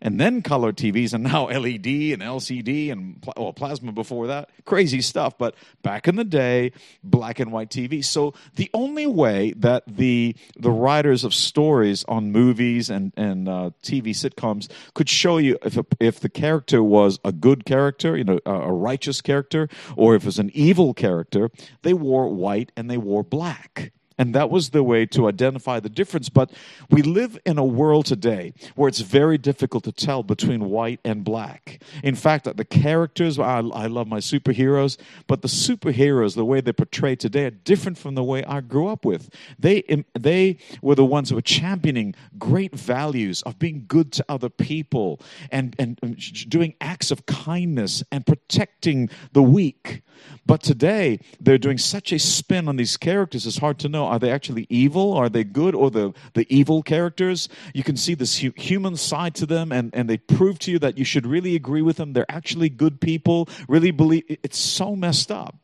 and 0.00 0.20
then 0.20 0.42
color 0.42 0.72
TVs, 0.72 1.12
and 1.12 1.24
now 1.24 1.44
LED 1.50 1.86
and 1.86 2.22
LCD 2.22 2.90
and 2.90 3.24
well, 3.36 3.52
plasma 3.52 3.92
before 3.92 4.28
that. 4.28 4.50
Crazy 4.64 5.00
stuff. 5.00 5.36
But 5.38 5.54
back 5.82 6.08
in 6.08 6.16
the 6.16 6.24
day, 6.24 6.72
black 7.02 7.40
and 7.40 7.52
white 7.52 7.70
TV. 7.70 8.04
So 8.04 8.34
the 8.56 8.70
only 8.74 9.06
way 9.06 9.52
that 9.56 9.84
the 9.86 10.36
the 10.56 10.70
writers 10.70 11.24
of 11.24 11.34
stories 11.34 12.04
on 12.08 12.32
movies 12.32 12.90
and 12.90 13.12
and 13.16 13.48
uh, 13.48 13.70
TV 13.82 14.08
sitcoms 14.08 14.68
could 14.94 15.08
show 15.08 15.38
you 15.38 15.58
if 15.64 15.76
a, 15.76 15.84
if 15.98 16.20
the 16.20 16.28
character 16.28 16.82
was 16.82 17.18
a 17.24 17.32
good 17.32 17.64
character, 17.64 18.16
you 18.16 18.24
know, 18.24 18.38
a, 18.46 18.52
a 18.52 18.72
righteous 18.72 19.20
character, 19.20 19.68
or 19.96 20.14
if 20.14 20.22
it 20.22 20.26
was 20.26 20.38
an 20.38 20.50
evil 20.54 20.94
character, 20.94 21.50
they 21.82 21.94
wore 21.94 22.28
white 22.28 22.72
and 22.76 22.90
they 22.90 22.98
wore 22.98 23.22
black. 23.22 23.92
And 24.20 24.34
that 24.34 24.50
was 24.50 24.68
the 24.68 24.82
way 24.82 25.06
to 25.06 25.28
identify 25.28 25.80
the 25.80 25.88
difference. 25.88 26.28
But 26.28 26.52
we 26.90 27.00
live 27.00 27.38
in 27.46 27.56
a 27.56 27.64
world 27.64 28.04
today 28.04 28.52
where 28.74 28.86
it's 28.86 29.00
very 29.00 29.38
difficult 29.38 29.84
to 29.84 29.92
tell 29.92 30.22
between 30.22 30.68
white 30.68 31.00
and 31.06 31.24
black. 31.24 31.82
In 32.04 32.14
fact, 32.14 32.44
the 32.54 32.64
characters, 32.66 33.38
I, 33.38 33.60
I 33.60 33.86
love 33.86 34.08
my 34.08 34.18
superheroes, 34.18 34.98
but 35.26 35.40
the 35.40 35.48
superheroes, 35.48 36.34
the 36.34 36.44
way 36.44 36.60
they're 36.60 36.74
portrayed 36.74 37.18
today, 37.18 37.46
are 37.46 37.50
different 37.50 37.96
from 37.96 38.14
the 38.14 38.22
way 38.22 38.44
I 38.44 38.60
grew 38.60 38.88
up 38.88 39.06
with. 39.06 39.30
They, 39.58 40.04
they 40.12 40.58
were 40.82 40.96
the 40.96 41.04
ones 41.06 41.30
who 41.30 41.36
were 41.36 41.40
championing 41.40 42.14
great 42.38 42.74
values 42.74 43.40
of 43.42 43.58
being 43.58 43.86
good 43.88 44.12
to 44.12 44.24
other 44.28 44.50
people 44.50 45.18
and, 45.50 45.74
and 45.78 45.98
doing 46.46 46.74
acts 46.82 47.10
of 47.10 47.24
kindness 47.24 48.04
and 48.12 48.26
protecting 48.26 49.08
the 49.32 49.42
weak. 49.42 50.02
But 50.44 50.62
today, 50.62 51.20
they're 51.40 51.58
doing 51.58 51.78
such 51.78 52.12
a 52.12 52.18
spin 52.18 52.68
on 52.68 52.76
these 52.76 52.96
characters, 52.96 53.46
it's 53.46 53.58
hard 53.58 53.78
to 53.80 53.88
know 53.88 54.09
are 54.10 54.18
they 54.18 54.30
actually 54.30 54.66
evil? 54.68 55.14
Are 55.14 55.28
they 55.28 55.44
good? 55.44 55.74
Or 55.74 55.90
the, 55.90 56.12
the 56.34 56.46
evil 56.54 56.82
characters? 56.82 57.48
You 57.72 57.84
can 57.84 57.96
see 57.96 58.14
this 58.14 58.38
hu- 58.38 58.52
human 58.56 58.96
side 58.96 59.34
to 59.36 59.46
them, 59.46 59.72
and, 59.72 59.94
and 59.94 60.10
they 60.10 60.18
prove 60.18 60.58
to 60.60 60.72
you 60.72 60.78
that 60.80 60.98
you 60.98 61.04
should 61.04 61.26
really 61.26 61.54
agree 61.54 61.82
with 61.82 61.96
them. 61.96 62.12
They're 62.12 62.30
actually 62.30 62.68
good 62.68 63.00
people, 63.00 63.48
really 63.68 63.92
believe. 63.92 64.24
It's 64.28 64.58
so 64.58 64.96
messed 64.96 65.30
up. 65.30 65.56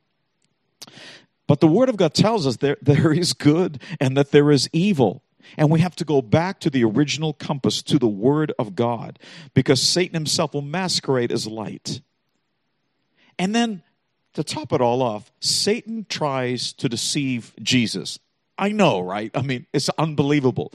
But 1.47 1.61
the 1.61 1.67
Word 1.67 1.88
of 1.88 1.97
God 1.97 2.15
tells 2.15 2.47
us 2.47 2.57
there, 2.57 2.76
there 2.81 3.12
is 3.12 3.33
good 3.33 3.83
and 4.00 4.17
that 4.17 4.31
there 4.31 4.50
is 4.50 4.69
evil. 4.73 5.23
And 5.57 5.71
we 5.71 5.81
have 5.81 5.97
to 5.97 6.05
go 6.05 6.23
back 6.23 6.61
to 6.61 6.71
the 6.71 6.85
original 6.85 7.33
compass, 7.33 7.83
to 7.83 7.99
the 7.99 8.09
Word 8.09 8.53
of 8.59 8.75
God, 8.75 9.19
because 9.55 9.81
Satan 9.81 10.15
himself 10.15 10.55
will 10.55 10.62
masquerade 10.62 11.33
as 11.33 11.47
light. 11.47 12.00
And 13.38 13.55
then 13.55 13.83
to 14.35 14.45
top 14.45 14.73
it 14.73 14.81
all 14.81 15.03
off, 15.03 15.33
Satan 15.41 16.05
tries 16.09 16.73
to 16.75 16.88
deceive 16.88 17.55
Jesus. 17.62 18.19
I 18.58 18.70
know, 18.70 19.00
right? 19.00 19.30
I 19.34 19.42
mean, 19.42 19.66
it's 19.72 19.88
unbelievable. 19.98 20.72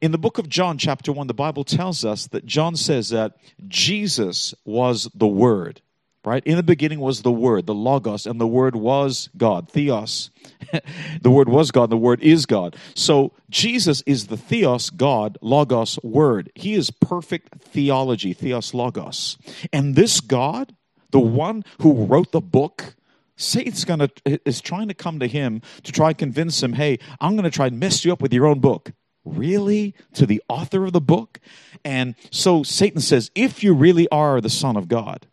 In 0.00 0.12
the 0.12 0.18
book 0.18 0.38
of 0.38 0.48
John, 0.48 0.76
chapter 0.76 1.10
1, 1.12 1.26
the 1.26 1.34
Bible 1.34 1.64
tells 1.64 2.04
us 2.04 2.26
that 2.28 2.44
John 2.44 2.76
says 2.76 3.08
that 3.10 3.38
Jesus 3.66 4.54
was 4.66 5.08
the 5.14 5.26
Word, 5.26 5.80
right? 6.22 6.44
In 6.44 6.56
the 6.56 6.62
beginning 6.62 7.00
was 7.00 7.22
the 7.22 7.32
Word, 7.32 7.64
the 7.64 7.74
Logos, 7.74 8.26
and 8.26 8.38
the 8.38 8.46
Word 8.46 8.76
was 8.76 9.30
God, 9.38 9.70
Theos. 9.70 10.30
the 11.22 11.30
Word 11.30 11.48
was 11.48 11.70
God, 11.70 11.88
the 11.88 11.96
Word 11.96 12.20
is 12.20 12.44
God. 12.44 12.76
So 12.94 13.32
Jesus 13.48 14.02
is 14.04 14.26
the 14.26 14.36
Theos, 14.36 14.90
God, 14.90 15.38
Logos, 15.40 15.98
Word. 16.02 16.52
He 16.54 16.74
is 16.74 16.90
perfect 16.90 17.62
theology, 17.62 18.34
Theos, 18.34 18.74
Logos. 18.74 19.38
And 19.72 19.96
this 19.96 20.20
God, 20.20 20.74
the 21.10 21.20
one 21.20 21.64
who 21.80 22.04
wrote 22.04 22.32
the 22.32 22.42
book, 22.42 22.96
Satan's 23.36 23.84
gonna 23.84 24.08
is 24.24 24.60
trying 24.60 24.88
to 24.88 24.94
come 24.94 25.18
to 25.20 25.26
him 25.26 25.62
to 25.82 25.92
try 25.92 26.08
and 26.08 26.18
convince 26.18 26.62
him, 26.62 26.72
hey, 26.72 26.98
I'm 27.20 27.36
gonna 27.36 27.50
try 27.50 27.66
and 27.66 27.78
mess 27.78 28.04
you 28.04 28.12
up 28.12 28.22
with 28.22 28.32
your 28.32 28.46
own 28.46 28.60
book. 28.60 28.92
Really? 29.24 29.94
To 30.14 30.26
the 30.26 30.42
author 30.48 30.84
of 30.84 30.92
the 30.92 31.00
book? 31.00 31.40
And 31.84 32.14
so 32.30 32.62
Satan 32.62 33.00
says, 33.00 33.30
if 33.34 33.62
you 33.62 33.74
really 33.74 34.08
are 34.10 34.40
the 34.40 34.50
Son 34.50 34.76
of 34.76 34.88
God, 34.88 35.26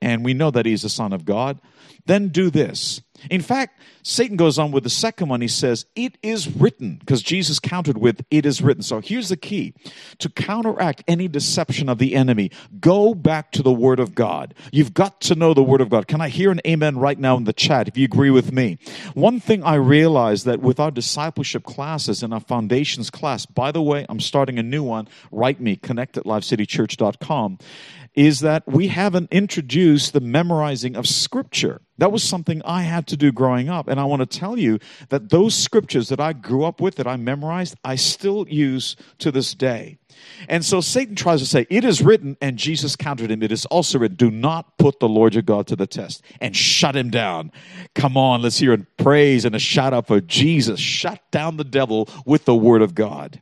and 0.00 0.24
we 0.24 0.34
know 0.34 0.50
that 0.50 0.66
he's 0.66 0.82
the 0.82 0.88
Son 0.88 1.12
of 1.12 1.24
God, 1.24 1.60
then 2.06 2.28
do 2.28 2.50
this. 2.50 3.00
In 3.30 3.40
fact, 3.40 3.80
Satan 4.02 4.36
goes 4.36 4.58
on 4.58 4.72
with 4.72 4.84
the 4.84 4.90
second 4.90 5.28
one. 5.28 5.40
He 5.40 5.48
says, 5.48 5.86
It 5.94 6.16
is 6.22 6.48
written, 6.48 6.96
because 6.96 7.22
Jesus 7.22 7.58
countered 7.58 7.98
with, 7.98 8.24
It 8.30 8.46
is 8.46 8.62
written. 8.62 8.82
So 8.82 9.00
here's 9.00 9.28
the 9.28 9.36
key 9.36 9.74
to 10.18 10.28
counteract 10.28 11.04
any 11.06 11.28
deception 11.28 11.88
of 11.88 11.98
the 11.98 12.14
enemy, 12.14 12.50
go 12.80 13.14
back 13.14 13.52
to 13.52 13.62
the 13.62 13.72
Word 13.72 14.00
of 14.00 14.14
God. 14.14 14.54
You've 14.72 14.94
got 14.94 15.20
to 15.22 15.34
know 15.34 15.54
the 15.54 15.62
Word 15.62 15.80
of 15.80 15.88
God. 15.88 16.06
Can 16.06 16.20
I 16.20 16.28
hear 16.28 16.50
an 16.50 16.60
amen 16.66 16.98
right 16.98 17.18
now 17.18 17.36
in 17.36 17.44
the 17.44 17.52
chat 17.52 17.88
if 17.88 17.96
you 17.96 18.04
agree 18.04 18.30
with 18.30 18.52
me? 18.52 18.78
One 19.14 19.40
thing 19.40 19.62
I 19.62 19.74
realized 19.74 20.46
that 20.46 20.60
with 20.60 20.80
our 20.80 20.90
discipleship 20.90 21.64
classes 21.64 22.22
and 22.22 22.32
our 22.32 22.40
foundations 22.40 23.10
class, 23.10 23.46
by 23.46 23.72
the 23.72 23.82
way, 23.82 24.06
I'm 24.08 24.20
starting 24.20 24.58
a 24.58 24.62
new 24.62 24.82
one, 24.82 25.08
write 25.30 25.60
me, 25.60 25.76
connect 25.76 26.16
at 26.16 26.24
livecitychurch.com 26.24 27.58
is 28.18 28.40
that 28.40 28.66
we 28.66 28.88
haven't 28.88 29.32
introduced 29.32 30.12
the 30.12 30.18
memorizing 30.20 30.96
of 30.96 31.06
Scripture. 31.06 31.80
That 31.98 32.10
was 32.10 32.24
something 32.24 32.60
I 32.64 32.82
had 32.82 33.06
to 33.08 33.16
do 33.16 33.30
growing 33.30 33.68
up. 33.68 33.86
And 33.86 34.00
I 34.00 34.04
want 34.06 34.28
to 34.28 34.38
tell 34.38 34.58
you 34.58 34.80
that 35.10 35.30
those 35.30 35.54
scriptures 35.54 36.08
that 36.08 36.18
I 36.18 36.32
grew 36.32 36.64
up 36.64 36.80
with, 36.80 36.96
that 36.96 37.06
I 37.06 37.16
memorized, 37.16 37.76
I 37.84 37.94
still 37.94 38.44
use 38.48 38.96
to 39.18 39.30
this 39.30 39.54
day. 39.54 39.98
And 40.48 40.64
so 40.64 40.80
Satan 40.80 41.14
tries 41.14 41.38
to 41.38 41.46
say, 41.46 41.64
It 41.70 41.84
is 41.84 42.02
written, 42.02 42.36
and 42.40 42.56
Jesus 42.56 42.96
countered 42.96 43.30
him, 43.30 43.40
It 43.40 43.52
is 43.52 43.66
also 43.66 44.00
written, 44.00 44.16
do 44.16 44.32
not 44.32 44.78
put 44.78 44.98
the 44.98 45.08
Lord 45.08 45.34
your 45.34 45.42
God 45.42 45.68
to 45.68 45.76
the 45.76 45.86
test 45.86 46.24
and 46.40 46.56
shut 46.56 46.96
him 46.96 47.10
down. 47.10 47.52
Come 47.94 48.16
on, 48.16 48.42
let's 48.42 48.58
hear 48.58 48.72
a 48.72 48.78
praise 48.96 49.44
and 49.44 49.54
a 49.54 49.60
shout 49.60 49.94
out 49.94 50.08
for 50.08 50.20
Jesus. 50.20 50.80
Shut 50.80 51.22
down 51.30 51.56
the 51.56 51.62
devil 51.62 52.08
with 52.26 52.46
the 52.46 52.56
word 52.56 52.82
of 52.82 52.96
God. 52.96 53.40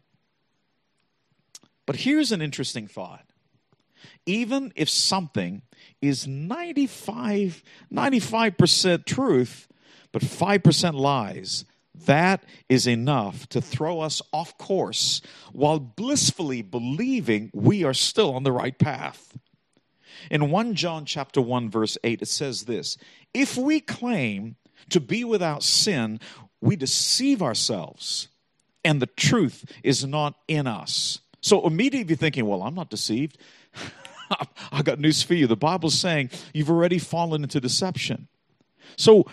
But 1.87 1.97
here's 1.97 2.31
an 2.31 2.43
interesting 2.43 2.87
thought. 2.87 3.26
Even 4.27 4.73
if 4.75 4.91
something 4.91 5.63
is 6.03 6.27
95, 6.27 7.63
95% 7.93 9.05
truth, 9.07 9.69
but 10.13 10.23
5% 10.23 10.95
lies, 10.95 11.65
that 12.05 12.45
is 12.69 12.87
enough 12.87 13.49
to 13.49 13.61
throw 13.61 14.01
us 14.01 14.21
off 14.33 14.59
course 14.59 15.23
while 15.53 15.79
blissfully 15.79 16.63
believing 16.63 17.51
we 17.55 17.85
are 17.85 17.95
still 17.95 18.35
on 18.35 18.43
the 18.43 18.53
right 18.53 18.79
path. 18.79 19.39
In 20.31 20.51
1 20.51 20.75
John 20.75 21.05
chapter 21.05 21.41
1 21.41 21.71
verse 21.71 21.97
8 22.05 22.23
it 22.23 22.29
says 22.29 22.65
this, 22.65 22.97
if 23.33 23.57
we 23.57 23.81
claim 23.81 24.57
to 24.91 25.01
be 25.01 25.25
without 25.25 25.63
sin, 25.63 26.21
we 26.61 26.77
deceive 26.77 27.43
ourselves 27.43 28.29
and 28.85 29.01
the 29.01 29.07
truth 29.07 29.65
is 29.83 30.05
not 30.05 30.35
in 30.47 30.67
us. 30.67 31.21
So 31.41 31.67
immediately 31.67 32.11
you're 32.11 32.17
thinking, 32.17 32.47
well, 32.47 32.63
I'm 32.63 32.75
not 32.75 32.91
deceived. 32.91 33.39
I 34.73 34.83
got 34.83 34.99
news 34.99 35.23
for 35.23 35.35
you. 35.35 35.47
The 35.47 35.57
Bible's 35.57 35.99
saying 35.99 36.31
you've 36.53 36.71
already 36.71 36.99
fallen 36.99 37.43
into 37.43 37.61
deception. 37.61 38.29
So 38.97 39.27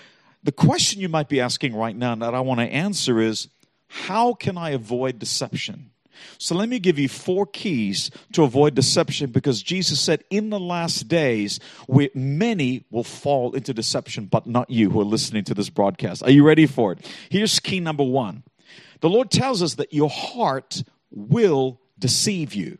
the 0.44 0.52
question 0.52 1.02
you 1.02 1.10
might 1.10 1.30
be 1.30 1.40
asking 1.40 1.76
right 1.76 1.96
now 1.96 2.16
that 2.16 2.36
I 2.36 2.42
want 2.42 2.60
to 2.60 2.66
answer 2.66 3.20
is 3.20 3.48
how 3.88 4.34
can 4.34 4.58
I 4.58 4.72
avoid 4.72 5.20
deception? 5.20 5.92
So 6.38 6.56
let 6.56 6.70
me 6.70 6.80
give 6.80 7.00
you 7.00 7.10
four 7.10 7.46
keys 7.46 8.12
to 8.34 8.44
avoid 8.44 8.76
deception 8.76 9.32
because 9.32 9.62
Jesus 9.62 10.00
said 10.00 10.24
in 10.30 10.50
the 10.50 10.60
last 10.60 11.08
days 11.08 11.60
many 12.14 12.86
will 12.92 13.04
fall 13.04 13.54
into 13.54 13.74
deception, 13.74 14.26
but 14.26 14.48
not 14.48 14.70
you 14.70 14.90
who 14.90 15.02
are 15.02 15.06
listening 15.06 15.44
to 15.46 15.54
this 15.54 15.70
broadcast. 15.70 16.24
Are 16.24 16.32
you 16.32 16.46
ready 16.46 16.66
for 16.66 16.92
it? 16.94 17.10
Here's 17.30 17.60
key 17.60 17.80
number 17.80 18.04
one. 18.04 18.44
The 19.02 19.10
Lord 19.10 19.32
tells 19.32 19.62
us 19.62 19.76
that 19.76 19.94
your 19.94 20.10
heart 20.10 20.84
will 21.12 21.80
deceive 22.00 22.54
you. 22.54 22.78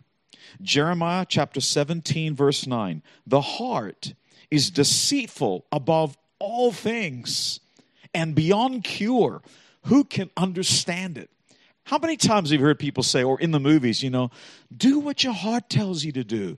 Jeremiah 0.62 1.26
chapter 1.28 1.62
17, 1.62 2.36
verse 2.36 2.68
9. 2.68 3.02
The 3.26 3.42
heart 3.42 4.14
is 4.52 4.70
deceitful 4.70 5.66
above 5.72 6.18
all 6.40 6.72
things 6.72 7.60
and 8.14 8.36
beyond 8.36 8.84
cure. 8.84 9.42
Who 9.86 10.04
can 10.04 10.30
understand 10.38 11.18
it? 11.18 11.30
How 11.86 11.98
many 11.98 12.16
times 12.16 12.52
have 12.52 12.60
you 12.60 12.66
heard 12.66 12.80
people 12.80 13.04
say, 13.04 13.24
or 13.24 13.40
in 13.40 13.52
the 13.52 13.60
movies, 13.60 14.02
you 14.02 14.10
know, 14.10 14.32
do 14.76 15.00
what 15.00 15.24
your 15.24 15.34
heart 15.34 15.70
tells 15.70 16.04
you 16.04 16.12
to 16.14 16.24
do? 16.24 16.58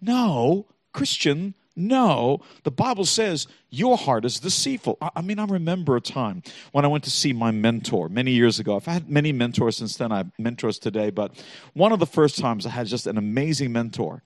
No, 0.00 0.66
Christian, 0.92 1.54
no, 1.76 2.40
the 2.62 2.70
Bible 2.70 3.04
says 3.04 3.46
your 3.70 3.96
heart 3.96 4.24
is 4.24 4.38
deceitful. 4.38 4.96
I, 5.00 5.22
mean, 5.22 5.38
I 5.38 5.44
remember 5.44 5.96
a 5.96 6.00
time 6.00 6.42
when 6.72 6.84
I 6.84 6.88
went 6.88 7.04
to 7.04 7.10
see 7.10 7.32
my 7.32 7.50
mentor 7.50 8.08
many 8.08 8.30
years 8.30 8.60
ago. 8.60 8.76
I've 8.76 8.84
had 8.86 9.10
many 9.10 9.32
mentors 9.32 9.76
since 9.76 9.96
then. 9.96 10.12
I 10.12 10.18
have 10.18 10.30
mentors 10.38 10.78
today, 10.78 11.10
but 11.10 11.32
one 11.72 11.92
of 11.92 11.98
the 11.98 12.06
first 12.06 12.38
times 12.38 12.64
I 12.64 12.70
had 12.70 12.86
just 12.86 13.06
an 13.06 13.18
amazing 13.18 13.72
mentor. 13.72 14.22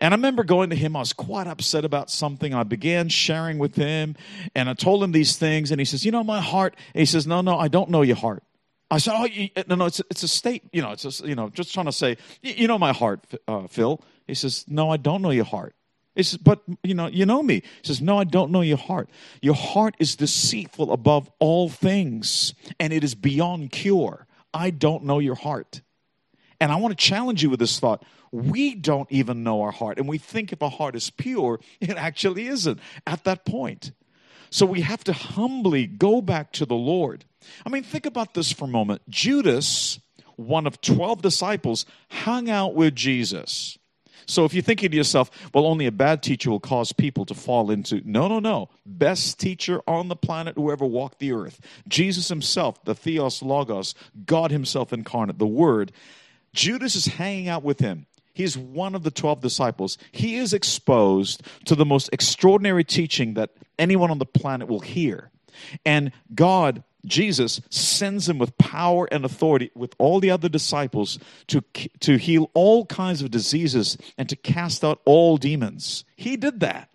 And 0.00 0.12
I 0.12 0.16
remember 0.16 0.44
going 0.44 0.70
to 0.70 0.76
him, 0.76 0.94
I 0.94 1.00
was 1.00 1.12
quite 1.12 1.46
upset 1.46 1.84
about 1.84 2.10
something. 2.10 2.54
I 2.54 2.62
began 2.62 3.08
sharing 3.08 3.58
with 3.58 3.74
him, 3.74 4.14
and 4.54 4.68
I 4.68 4.74
told 4.74 5.02
him 5.02 5.12
these 5.12 5.36
things, 5.36 5.70
and 5.70 5.80
he 5.80 5.84
says, 5.84 6.04
You 6.04 6.12
know, 6.12 6.22
my 6.22 6.40
heart. 6.40 6.76
And 6.94 7.00
he 7.00 7.06
says, 7.06 7.26
No, 7.26 7.40
no, 7.40 7.58
I 7.58 7.68
don't 7.68 7.90
know 7.90 8.02
your 8.02 8.16
heart. 8.16 8.42
I 8.90 8.98
said, 8.98 9.14
Oh, 9.16 9.26
no, 9.66 9.74
no, 9.74 9.86
it's 9.86 10.00
a, 10.00 10.04
it's 10.10 10.22
a 10.22 10.28
state, 10.28 10.64
you 10.72 10.82
know, 10.82 10.92
it's 10.92 11.20
a, 11.20 11.26
you 11.26 11.34
know, 11.34 11.48
just 11.48 11.72
trying 11.72 11.86
to 11.86 11.92
say, 11.92 12.18
You 12.42 12.68
know 12.68 12.78
my 12.78 12.92
heart, 12.92 13.24
uh, 13.48 13.66
Phil. 13.66 14.00
He 14.26 14.34
says, 14.34 14.64
No, 14.68 14.90
I 14.90 14.98
don't 14.98 15.22
know 15.22 15.30
your 15.30 15.44
heart. 15.44 15.74
But 16.42 16.62
you 16.82 16.94
know, 16.94 17.08
you 17.08 17.26
know 17.26 17.42
me. 17.42 17.56
He 17.56 17.86
says, 17.86 18.00
No, 18.00 18.18
I 18.18 18.24
don't 18.24 18.50
know 18.50 18.62
your 18.62 18.78
heart. 18.78 19.08
Your 19.42 19.54
heart 19.54 19.94
is 19.98 20.16
deceitful 20.16 20.92
above 20.92 21.30
all 21.38 21.68
things, 21.68 22.54
and 22.80 22.92
it 22.92 23.04
is 23.04 23.14
beyond 23.14 23.72
cure. 23.72 24.26
I 24.52 24.70
don't 24.70 25.04
know 25.04 25.18
your 25.18 25.34
heart. 25.34 25.82
And 26.60 26.72
I 26.72 26.76
want 26.76 26.98
to 26.98 27.04
challenge 27.04 27.42
you 27.42 27.50
with 27.50 27.60
this 27.60 27.78
thought. 27.78 28.02
We 28.32 28.74
don't 28.74 29.10
even 29.12 29.42
know 29.42 29.62
our 29.62 29.70
heart. 29.70 29.98
And 29.98 30.08
we 30.08 30.18
think 30.18 30.52
if 30.52 30.62
our 30.62 30.70
heart 30.70 30.96
is 30.96 31.10
pure, 31.10 31.60
it 31.80 31.96
actually 31.96 32.46
isn't 32.48 32.80
at 33.06 33.24
that 33.24 33.44
point. 33.44 33.92
So 34.50 34.64
we 34.64 34.80
have 34.82 35.04
to 35.04 35.12
humbly 35.12 35.86
go 35.86 36.22
back 36.22 36.52
to 36.52 36.64
the 36.64 36.74
Lord. 36.74 37.24
I 37.64 37.68
mean, 37.68 37.82
think 37.82 38.06
about 38.06 38.34
this 38.34 38.52
for 38.52 38.64
a 38.64 38.68
moment. 38.68 39.02
Judas, 39.08 40.00
one 40.36 40.66
of 40.66 40.80
12 40.80 41.20
disciples, 41.20 41.84
hung 42.08 42.48
out 42.48 42.74
with 42.74 42.94
Jesus. 42.94 43.76
So 44.26 44.44
if 44.44 44.52
you're 44.52 44.62
thinking 44.62 44.90
to 44.90 44.96
yourself, 44.96 45.30
well, 45.54 45.66
only 45.66 45.86
a 45.86 45.92
bad 45.92 46.22
teacher 46.22 46.50
will 46.50 46.60
cause 46.60 46.92
people 46.92 47.24
to 47.26 47.34
fall 47.34 47.70
into. 47.70 48.02
No, 48.04 48.28
no, 48.28 48.40
no. 48.40 48.68
Best 48.84 49.38
teacher 49.38 49.80
on 49.86 50.08
the 50.08 50.16
planet 50.16 50.56
who 50.56 50.70
ever 50.70 50.84
walked 50.84 51.18
the 51.20 51.32
earth. 51.32 51.60
Jesus 51.88 52.28
himself, 52.28 52.82
the 52.84 52.94
Theos 52.94 53.42
Logos, 53.42 53.94
God 54.24 54.50
himself 54.50 54.92
incarnate, 54.92 55.38
the 55.38 55.46
Word. 55.46 55.92
Judas 56.52 56.96
is 56.96 57.06
hanging 57.06 57.48
out 57.48 57.62
with 57.62 57.78
him. 57.80 58.06
He's 58.34 58.58
one 58.58 58.94
of 58.94 59.02
the 59.02 59.10
12 59.10 59.40
disciples. 59.40 59.96
He 60.12 60.36
is 60.36 60.52
exposed 60.52 61.42
to 61.64 61.74
the 61.74 61.86
most 61.86 62.10
extraordinary 62.12 62.84
teaching 62.84 63.34
that 63.34 63.50
anyone 63.78 64.10
on 64.10 64.18
the 64.18 64.26
planet 64.26 64.68
will 64.68 64.80
hear. 64.80 65.30
And 65.86 66.12
God 66.34 66.82
Jesus 67.06 67.60
sends 67.70 68.28
him 68.28 68.38
with 68.38 68.56
power 68.58 69.08
and 69.10 69.24
authority 69.24 69.70
with 69.74 69.94
all 69.98 70.20
the 70.20 70.30
other 70.30 70.48
disciples 70.48 71.18
to, 71.48 71.62
to 72.00 72.16
heal 72.16 72.50
all 72.54 72.86
kinds 72.86 73.22
of 73.22 73.30
diseases 73.30 73.96
and 74.18 74.28
to 74.28 74.36
cast 74.36 74.84
out 74.84 75.00
all 75.04 75.36
demons. 75.36 76.04
He 76.16 76.36
did 76.36 76.60
that. 76.60 76.90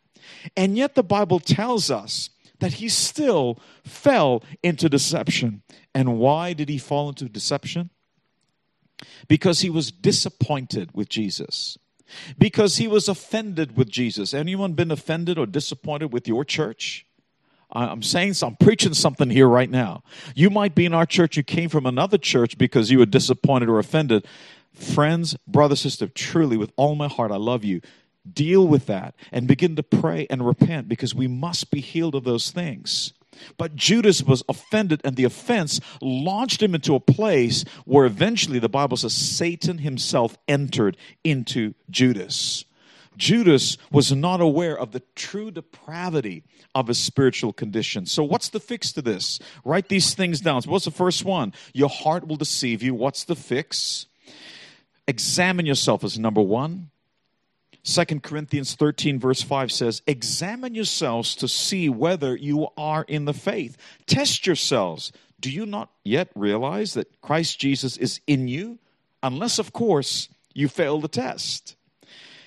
And 0.56 0.78
yet 0.78 0.96
the 0.96 1.04
Bible 1.04 1.40
tells 1.40 1.90
us 1.92 2.30
that 2.60 2.74
he 2.74 2.90
still 2.90 3.60
fell 3.84 4.44
into 4.64 4.88
deception. 4.88 5.64
And 5.94 6.20
why 6.20 6.54
did 6.54 6.70
he 6.70 6.78
fall 6.78 7.10
into 7.10 7.28
deception? 7.28 7.90
Because 9.28 9.62
he 9.62 9.70
was 9.70 9.92
disappointed 9.92 10.92
with 10.94 11.10
Jesus. 11.10 11.78
Because 12.38 12.78
he 12.78 12.88
was 12.88 13.08
offended 13.08 13.76
with 13.78 13.90
Jesus. 13.90 14.34
Anyone 14.34 14.74
been 14.74 14.92
offended 14.92 15.38
or 15.38 15.46
disappointed 15.46 16.14
with 16.14 16.28
your 16.28 16.46
church? 16.46 17.06
I'm 17.74 18.04
saying, 18.04 18.36
I'm 18.44 18.56
preaching 18.58 18.94
something 18.94 19.30
here 19.30 19.48
right 19.48 19.70
now. 19.70 20.04
You 20.36 20.50
might 20.50 20.76
be 20.76 20.86
in 20.86 20.94
our 20.94 21.06
church, 21.06 21.38
you 21.38 21.44
came 21.44 21.70
from 21.70 21.86
another 21.86 22.18
church 22.18 22.58
because 22.58 22.92
you 22.92 23.00
were 23.00 23.06
disappointed 23.06 23.70
or 23.70 23.80
offended. 23.80 24.26
Friends, 24.74 25.36
brother, 25.48 25.76
sister, 25.76 26.08
truly, 26.08 26.58
with 26.58 26.72
all 26.76 26.96
my 26.96 27.08
heart, 27.08 27.32
I 27.32 27.38
love 27.38 27.64
you. 27.64 27.82
Deal 28.32 28.68
with 28.68 28.86
that 28.86 29.16
and 29.32 29.48
begin 29.48 29.76
to 29.76 29.84
pray 29.84 30.28
and 30.30 30.46
repent 30.46 30.88
because 30.88 31.16
we 31.16 31.28
must 31.28 31.72
be 31.72 31.82
healed 31.82 32.16
of 32.16 32.24
those 32.24 32.52
things. 32.52 33.14
But 33.58 33.76
Judas 33.76 34.22
was 34.22 34.44
offended, 34.48 35.02
and 35.04 35.16
the 35.16 35.24
offense 35.24 35.80
launched 36.02 36.62
him 36.62 36.76
into 36.76 36.96
a 36.96 37.00
place 37.00 37.64
where 37.86 38.06
eventually 38.06 38.60
the 38.60 38.70
Bible 38.70 38.98
says 38.98 39.14
Satan 39.14 39.80
himself 39.80 40.38
entered 40.48 40.98
into 41.24 41.74
Judas. 41.90 42.66
Judas 43.18 43.78
was 43.92 44.12
not 44.12 44.42
aware 44.42 44.78
of 44.78 44.92
the 44.92 45.02
true 45.16 45.52
depravity 45.52 46.44
of 46.74 46.88
his 46.88 46.98
spiritual 46.98 47.54
condition. 47.54 48.06
So, 48.06 48.24
what's 48.24 48.50
the 48.50 48.60
fix 48.60 48.92
to 48.94 49.02
this? 49.02 49.40
Write 49.66 49.90
these 49.90 50.14
things 50.14 50.40
down. 50.40 50.62
So 50.62 50.72
what's 50.72 50.86
the 50.86 50.92
first 50.92 51.26
one? 51.26 51.54
Your 51.74 51.90
heart 51.90 52.28
will 52.28 52.38
deceive 52.38 52.82
you. 52.82 52.94
What's 52.96 53.26
the 53.26 53.36
fix? 53.36 54.06
Examine 55.08 55.66
yourself 55.66 56.04
as 56.04 56.18
number 56.18 56.42
one. 56.42 56.90
Second 57.84 58.22
Corinthians 58.22 58.76
13, 58.76 59.20
verse 59.20 59.42
5 59.42 59.72
says, 59.72 60.02
Examine 60.06 60.76
yourselves 60.76 61.36
to 61.38 61.48
see 61.48 61.90
whether 61.90 62.36
you 62.36 62.68
are 62.78 63.04
in 63.08 63.26
the 63.26 63.34
faith. 63.34 63.76
Test 64.06 64.46
yourselves. 64.46 65.12
Do 65.40 65.50
you 65.50 65.66
not 65.66 65.90
yet 66.04 66.30
realize 66.36 66.94
that 66.94 67.22
Christ 67.22 67.60
Jesus 67.60 67.98
is 67.98 68.22
in 68.28 68.48
you? 68.48 68.78
Unless, 69.24 69.58
of 69.58 69.74
course, 69.74 70.30
you 70.54 70.68
fail 70.68 71.00
the 71.00 71.08
test. 71.08 71.76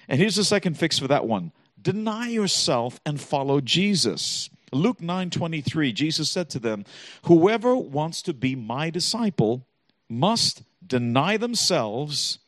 And 0.09 0.21
here's 0.21 0.37
the 0.37 0.45
second 0.45 0.79
fix 0.79 0.99
for 0.99 1.09
that 1.09 1.27
one 1.27 1.53
deny 1.81 2.29
yourself 2.29 3.01
and 3.05 3.21
follow 3.21 3.61
Jesus. 3.61 4.51
Luke 4.73 5.01
9 5.01 5.31
23, 5.31 5.93
Jesus 5.93 6.31
said 6.31 6.51
to 6.51 6.59
them, 6.59 6.85
Whoever 7.25 7.77
wants 7.77 8.23
to 8.23 8.35
be 8.35 8.57
my 8.57 8.91
disciple 8.91 9.67
must 10.09 10.63
deny 10.85 11.37
themselves 11.37 12.39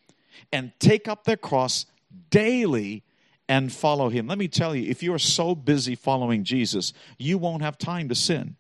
and 0.53 0.73
take 0.79 1.09
up 1.09 1.25
their 1.25 1.37
cross 1.37 1.87
daily 2.31 3.03
and 3.49 3.73
follow 3.73 4.09
him. 4.09 4.27
Let 4.27 4.39
me 4.39 4.49
tell 4.49 4.75
you, 4.75 4.91
if 4.91 5.03
you 5.03 5.15
are 5.15 5.19
so 5.19 5.55
busy 5.55 5.95
following 5.95 6.43
Jesus, 6.43 6.93
you 7.19 7.39
won't 7.39 7.63
have 7.63 7.79
time 7.79 8.09
to 8.09 8.15
sin. 8.15 8.57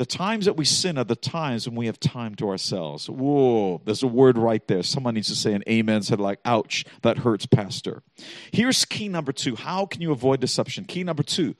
The 0.00 0.06
times 0.06 0.46
that 0.46 0.56
we 0.56 0.64
sin 0.64 0.96
are 0.96 1.04
the 1.04 1.14
times 1.14 1.68
when 1.68 1.76
we 1.76 1.84
have 1.84 2.00
time 2.00 2.34
to 2.36 2.48
ourselves. 2.48 3.10
Whoa, 3.10 3.82
there's 3.84 4.02
a 4.02 4.06
word 4.06 4.38
right 4.38 4.66
there. 4.66 4.82
Someone 4.82 5.12
needs 5.12 5.28
to 5.28 5.34
say 5.34 5.52
an 5.52 5.62
amen, 5.68 6.04
said 6.04 6.18
like, 6.18 6.38
ouch, 6.46 6.86
that 7.02 7.18
hurts, 7.18 7.44
Pastor. 7.44 8.02
Here's 8.50 8.86
key 8.86 9.10
number 9.10 9.30
two. 9.30 9.56
How 9.56 9.84
can 9.84 10.00
you 10.00 10.10
avoid 10.10 10.40
deception? 10.40 10.86
Key 10.86 11.04
number 11.04 11.22
two, 11.22 11.54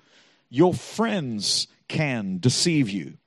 your 0.49 0.73
friends 0.73 1.69
can 1.87 2.39
deceive 2.39 2.89
you. 2.89 3.19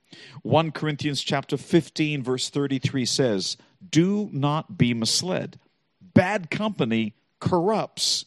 1 0.42 0.72
Corinthians 0.72 1.22
chapter 1.22 1.56
15 1.56 2.24
verse 2.24 2.50
33 2.50 3.04
says, 3.06 3.56
"Do 3.88 4.28
not 4.32 4.76
be 4.76 4.94
misled. 4.94 5.60
Bad 6.00 6.50
company 6.50 7.14
corrupts 7.38 8.24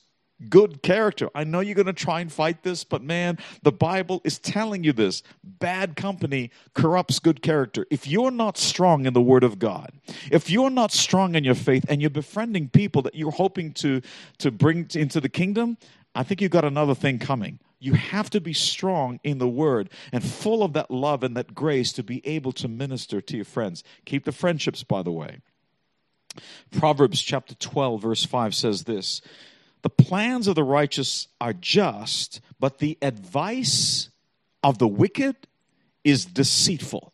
good 0.49 0.81
character. 0.83 1.29
I 1.33 1.43
know 1.43 1.59
you're 1.59 1.75
going 1.75 1.87
to 1.87 1.93
try 1.93 2.19
and 2.19 2.31
fight 2.31 2.63
this, 2.63 2.83
but 2.83 3.01
man, 3.01 3.37
the 3.63 3.71
Bible 3.71 4.21
is 4.23 4.39
telling 4.39 4.83
you 4.83 4.93
this. 4.93 5.23
Bad 5.43 5.95
company 5.95 6.51
corrupts 6.73 7.19
good 7.19 7.41
character. 7.41 7.85
If 7.89 8.07
you're 8.07 8.31
not 8.31 8.57
strong 8.57 9.05
in 9.05 9.13
the 9.13 9.21
Word 9.21 9.43
of 9.43 9.59
God, 9.59 9.91
if 10.31 10.49
you're 10.49 10.69
not 10.69 10.91
strong 10.91 11.35
in 11.35 11.43
your 11.43 11.55
faith 11.55 11.85
and 11.89 12.01
you're 12.01 12.09
befriending 12.09 12.69
people 12.69 13.01
that 13.03 13.15
you're 13.15 13.31
hoping 13.31 13.73
to, 13.73 14.01
to 14.39 14.51
bring 14.51 14.87
into 14.93 15.19
the 15.19 15.29
kingdom, 15.29 15.77
I 16.13 16.23
think 16.23 16.41
you've 16.41 16.51
got 16.51 16.65
another 16.65 16.95
thing 16.95 17.19
coming. 17.19 17.59
You 17.79 17.93
have 17.93 18.29
to 18.31 18.41
be 18.41 18.53
strong 18.53 19.19
in 19.23 19.37
the 19.37 19.47
word 19.47 19.89
and 20.11 20.23
full 20.23 20.63
of 20.63 20.73
that 20.73 20.89
love 20.89 21.23
and 21.23 21.37
that 21.37 21.53
grace 21.53 21.93
to 21.93 22.03
be 22.03 22.25
able 22.25 22.51
to 22.53 22.67
minister 22.67 23.21
to 23.21 23.35
your 23.35 23.45
friends. 23.45 23.83
Keep 24.05 24.25
the 24.25 24.31
friendships, 24.31 24.83
by 24.83 25.03
the 25.03 25.11
way. 25.11 25.39
Proverbs 26.71 27.21
chapter 27.21 27.55
12, 27.55 28.01
verse 28.01 28.25
5 28.25 28.55
says 28.55 28.83
this 28.83 29.21
The 29.87 30.03
plans 30.03 30.47
of 30.47 30.55
the 30.55 30.65
righteous 30.65 31.29
are 31.39 31.53
just, 31.53 32.41
but 32.59 32.79
the 32.79 32.97
advice 33.01 34.09
of 34.61 34.79
the 34.79 34.87
wicked 34.87 35.37
is 36.03 36.25
deceitful. 36.25 37.13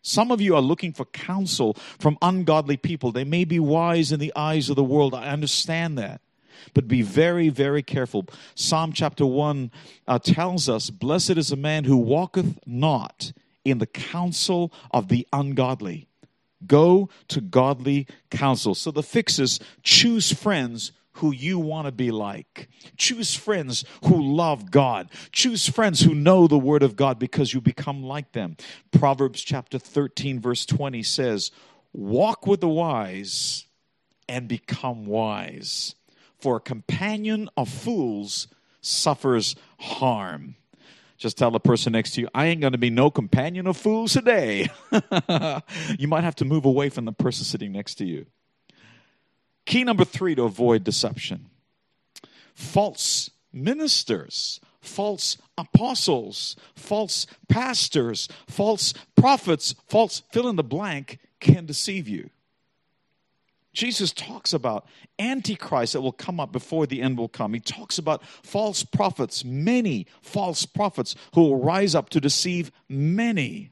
Some 0.00 0.30
of 0.30 0.40
you 0.40 0.56
are 0.56 0.62
looking 0.62 0.94
for 0.94 1.04
counsel 1.04 1.74
from 1.98 2.16
ungodly 2.22 2.78
people. 2.78 3.12
They 3.12 3.24
may 3.24 3.44
be 3.44 3.58
wise 3.60 4.12
in 4.12 4.18
the 4.18 4.32
eyes 4.34 4.70
of 4.70 4.76
the 4.76 4.82
world. 4.82 5.12
I 5.12 5.28
understand 5.28 5.98
that. 5.98 6.22
But 6.72 6.88
be 6.88 7.02
very, 7.02 7.50
very 7.50 7.82
careful. 7.82 8.24
Psalm 8.54 8.94
chapter 8.94 9.26
1 9.26 9.70
uh, 10.08 10.20
tells 10.20 10.70
us 10.70 10.88
Blessed 10.88 11.36
is 11.36 11.52
a 11.52 11.56
man 11.56 11.84
who 11.84 11.98
walketh 11.98 12.60
not 12.64 13.30
in 13.62 13.76
the 13.76 13.86
counsel 13.86 14.72
of 14.90 15.08
the 15.08 15.28
ungodly. 15.34 16.08
Go 16.66 17.10
to 17.28 17.42
godly 17.42 18.06
counsel. 18.30 18.74
So 18.74 18.90
the 18.90 19.02
fix 19.02 19.38
is 19.38 19.60
choose 19.82 20.32
friends 20.32 20.92
who 21.14 21.32
you 21.32 21.58
want 21.58 21.86
to 21.86 21.92
be 21.92 22.10
like. 22.10 22.68
Choose 22.96 23.34
friends 23.34 23.84
who 24.04 24.20
love 24.20 24.70
God. 24.70 25.10
Choose 25.30 25.68
friends 25.68 26.00
who 26.00 26.14
know 26.14 26.46
the 26.46 26.58
Word 26.58 26.82
of 26.82 26.96
God 26.96 27.18
because 27.18 27.52
you 27.52 27.60
become 27.60 28.02
like 28.02 28.32
them. 28.32 28.56
Proverbs 28.90 29.42
chapter 29.42 29.78
13, 29.78 30.40
verse 30.40 30.64
20 30.66 31.02
says, 31.02 31.50
Walk 31.92 32.46
with 32.46 32.60
the 32.60 32.68
wise 32.68 33.66
and 34.28 34.48
become 34.48 35.04
wise 35.04 35.94
for 36.40 36.56
a 36.56 36.60
companion 36.60 37.48
of 37.56 37.68
fools 37.68 38.48
suffers 38.80 39.54
harm. 39.78 40.56
Just 41.16 41.38
tell 41.38 41.52
the 41.52 41.60
person 41.60 41.92
next 41.92 42.14
to 42.14 42.22
you, 42.22 42.28
I 42.34 42.46
ain't 42.46 42.60
going 42.60 42.72
to 42.72 42.78
be 42.78 42.90
no 42.90 43.08
companion 43.08 43.68
of 43.68 43.76
fools 43.76 44.14
today. 44.14 44.68
you 45.98 46.08
might 46.08 46.24
have 46.24 46.34
to 46.36 46.44
move 46.44 46.64
away 46.64 46.88
from 46.88 47.04
the 47.04 47.12
person 47.12 47.44
sitting 47.44 47.70
next 47.70 47.94
to 47.96 48.04
you. 48.04 48.26
Key 49.66 49.84
number 49.84 50.04
three 50.04 50.34
to 50.34 50.42
avoid 50.42 50.84
deception 50.84 51.46
false 52.54 53.30
ministers, 53.52 54.60
false 54.80 55.38
apostles, 55.56 56.56
false 56.74 57.26
pastors, 57.48 58.28
false 58.48 58.92
prophets, 59.16 59.74
false 59.88 60.22
fill 60.32 60.48
in 60.48 60.56
the 60.56 60.64
blank 60.64 61.18
can 61.40 61.66
deceive 61.66 62.08
you. 62.08 62.30
Jesus 63.72 64.12
talks 64.12 64.52
about 64.52 64.86
antichrist 65.18 65.94
that 65.94 66.02
will 66.02 66.12
come 66.12 66.38
up 66.38 66.52
before 66.52 66.86
the 66.86 67.00
end 67.00 67.16
will 67.16 67.28
come. 67.28 67.54
He 67.54 67.60
talks 67.60 67.96
about 67.96 68.22
false 68.42 68.84
prophets, 68.84 69.44
many 69.44 70.06
false 70.20 70.66
prophets 70.66 71.14
who 71.34 71.42
will 71.42 71.56
rise 71.56 71.94
up 71.94 72.10
to 72.10 72.20
deceive 72.20 72.70
many. 72.88 73.70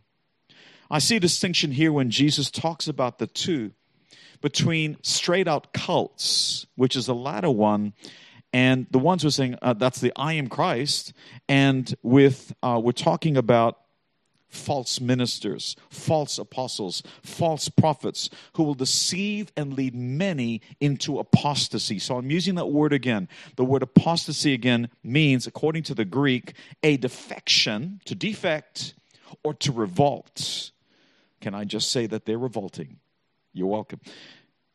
I 0.91 1.01
see 1.01 1.17
a 1.17 1.21
distinction 1.21 1.71
here 1.73 1.93
when 1.93 2.11
Jesus 2.11 2.51
talks 2.51 2.89
about 2.89 3.19
the 3.19 3.27
two 3.27 3.73
between 4.41 4.97
straight 5.03 5.49
out 5.49 5.73
cults, 5.73 6.67
which 6.77 6.97
is 6.97 7.07
the 7.07 7.15
latter 7.15 7.51
one, 7.51 7.93
and 8.53 8.87
the 8.91 8.99
ones 8.99 9.23
who 9.23 9.29
are 9.29 9.33
saying 9.33 9.57
uh, 9.63 9.75
that's 9.75 10.01
the 10.01 10.13
I 10.17 10.35
am 10.35 10.49
Christ, 10.49 11.13
and 11.49 11.95
with 12.03 12.53
uh, 12.63 12.81
we're 12.83 12.93
talking 12.93 13.37
about 13.37 13.79
false 14.51 15.01
ministers, 15.01 15.77
false 15.89 16.37
apostles, 16.37 17.03
false 17.23 17.69
prophets 17.69 18.29
who 18.55 18.65
will 18.65 18.75
deceive 18.75 19.53
and 19.57 19.75
lead 19.75 19.95
many 19.95 20.61
into 20.81 21.19
apostasy. 21.19 21.99
So 21.99 22.17
I'm 22.17 22.31
using 22.31 22.57
that 22.57 22.67
word 22.67 22.93
again. 22.93 23.29
The 23.57 23.65
word 23.65 23.83
apostasy 23.83 24.53
again 24.53 24.91
means, 25.03 25.47
according 25.47 25.85
to 25.85 25.95
the 25.95 26.05
Greek, 26.05 26.55
a 26.83 26.97
defection, 26.97 28.01
to 28.07 28.15
defect, 28.15 28.95
or 29.45 29.55
to 29.55 29.73
revolt. 29.73 30.73
Can 31.41 31.55
I 31.55 31.65
just 31.65 31.91
say 31.91 32.07
that 32.07 32.27
they're 32.27 32.39
revolting? 32.39 32.99
You're 33.53 33.67
welcome. 33.67 34.01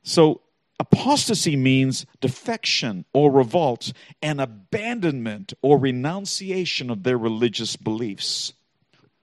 So 0.04 0.42
Apostasy 0.80 1.56
means 1.56 2.06
defection 2.20 3.06
or 3.14 3.32
revolt 3.32 3.94
and 4.22 4.42
abandonment 4.42 5.54
or 5.62 5.78
renunciation 5.78 6.90
of 6.90 7.04
their 7.04 7.18
religious 7.18 7.76
beliefs. 7.76 8.54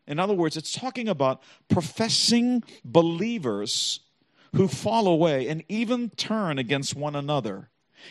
In 0.06 0.18
other 0.18 0.34
words, 0.34 0.56
it's 0.56 0.72
talking 0.72 1.08
about 1.08 1.42
professing 1.68 2.64
believers 2.84 4.00
who 4.54 4.66
fall 4.66 5.06
away 5.06 5.48
and 5.48 5.62
even 5.68 6.10
turn 6.10 6.58
against 6.58 6.96
one 6.96 7.14
another 7.14 7.68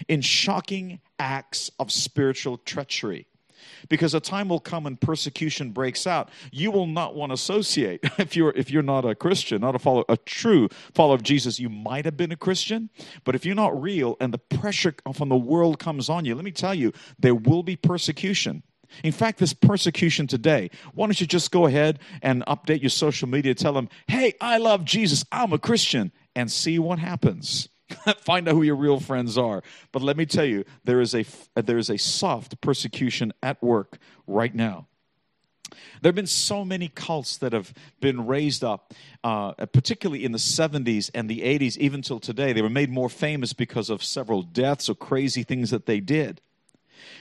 in 0.07 0.21
shocking 0.21 1.01
acts 1.19 1.69
of 1.79 1.91
spiritual 1.91 2.57
treachery. 2.57 3.27
Because 3.89 4.13
a 4.13 4.19
time 4.19 4.49
will 4.49 4.59
come 4.59 4.83
when 4.83 4.97
persecution 4.97 5.71
breaks 5.71 6.07
out. 6.07 6.29
You 6.51 6.71
will 6.71 6.87
not 6.87 7.15
want 7.15 7.31
to 7.31 7.33
associate 7.35 8.01
if 8.17 8.35
you're 8.35 8.51
if 8.55 8.71
you're 8.71 8.83
not 8.83 9.05
a 9.05 9.15
Christian, 9.15 9.61
not 9.61 9.75
a 9.75 9.79
follower, 9.79 10.05
a 10.09 10.17
true 10.17 10.69
follower 10.93 11.15
of 11.15 11.23
Jesus. 11.23 11.59
You 11.59 11.69
might 11.69 12.05
have 12.05 12.17
been 12.17 12.31
a 12.31 12.37
Christian, 12.37 12.89
but 13.23 13.35
if 13.35 13.45
you're 13.45 13.55
not 13.55 13.79
real 13.81 14.17
and 14.19 14.33
the 14.33 14.37
pressure 14.37 14.93
from 15.13 15.29
the 15.29 15.35
world 15.35 15.79
comes 15.79 16.09
on 16.09 16.25
you, 16.25 16.35
let 16.35 16.45
me 16.45 16.51
tell 16.51 16.75
you, 16.75 16.93
there 17.19 17.35
will 17.35 17.63
be 17.63 17.75
persecution. 17.75 18.63
In 19.03 19.11
fact, 19.11 19.39
this 19.39 19.53
persecution 19.53 20.27
today, 20.27 20.69
why 20.93 21.07
don't 21.07 21.19
you 21.19 21.27
just 21.27 21.51
go 21.51 21.65
ahead 21.65 21.99
and 22.21 22.45
update 22.45 22.81
your 22.81 22.89
social 22.89 23.27
media, 23.27 23.55
tell 23.55 23.73
them, 23.73 23.89
hey, 24.07 24.33
I 24.41 24.57
love 24.57 24.85
Jesus, 24.85 25.23
I'm 25.31 25.53
a 25.53 25.59
Christian, 25.59 26.11
and 26.35 26.51
see 26.51 26.77
what 26.79 26.99
happens. 26.99 27.69
Find 28.19 28.47
out 28.47 28.55
who 28.55 28.63
your 28.63 28.75
real 28.75 28.99
friends 28.99 29.37
are. 29.37 29.63
But 29.91 30.01
let 30.01 30.17
me 30.17 30.25
tell 30.25 30.45
you, 30.45 30.65
there 30.83 31.01
is 31.01 31.15
a, 31.15 31.25
there 31.55 31.77
is 31.77 31.89
a 31.89 31.97
soft 31.97 32.61
persecution 32.61 33.33
at 33.41 33.61
work 33.61 33.97
right 34.27 34.53
now. 34.53 34.87
There 36.01 36.09
have 36.09 36.15
been 36.15 36.27
so 36.27 36.65
many 36.65 36.87
cults 36.87 37.37
that 37.37 37.53
have 37.53 37.73
been 37.99 38.25
raised 38.25 38.63
up, 38.63 38.93
uh, 39.23 39.53
particularly 39.67 40.25
in 40.25 40.31
the 40.31 40.37
70s 40.37 41.11
and 41.13 41.29
the 41.29 41.41
80s, 41.41 41.77
even 41.77 42.01
till 42.01 42.19
today. 42.19 42.53
They 42.53 42.61
were 42.61 42.69
made 42.69 42.89
more 42.89 43.09
famous 43.09 43.53
because 43.53 43.89
of 43.89 44.03
several 44.03 44.41
deaths 44.41 44.89
or 44.89 44.95
crazy 44.95 45.43
things 45.43 45.69
that 45.69 45.85
they 45.85 45.99
did. 45.99 46.41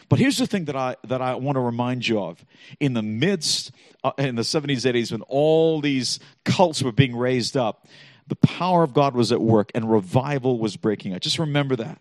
But 0.08 0.18
here's 0.18 0.38
the 0.38 0.46
thing 0.46 0.64
that 0.66 0.76
I 0.76 0.96
that 1.04 1.22
I 1.22 1.34
want 1.36 1.56
to 1.56 1.60
remind 1.60 2.06
you 2.06 2.20
of: 2.20 2.44
in 2.80 2.94
the 2.94 3.02
midst, 3.02 3.70
uh, 4.04 4.12
in 4.18 4.34
the 4.34 4.42
70s, 4.42 4.84
80s, 4.84 5.12
when 5.12 5.22
all 5.22 5.80
these 5.80 6.18
cults 6.44 6.82
were 6.82 6.92
being 6.92 7.16
raised 7.16 7.56
up, 7.56 7.86
the 8.30 8.36
power 8.36 8.82
of 8.82 8.94
God 8.94 9.14
was 9.14 9.32
at 9.32 9.42
work 9.42 9.70
and 9.74 9.90
revival 9.90 10.58
was 10.58 10.76
breaking 10.76 11.12
out. 11.12 11.20
Just 11.20 11.38
remember 11.38 11.76
that. 11.76 12.00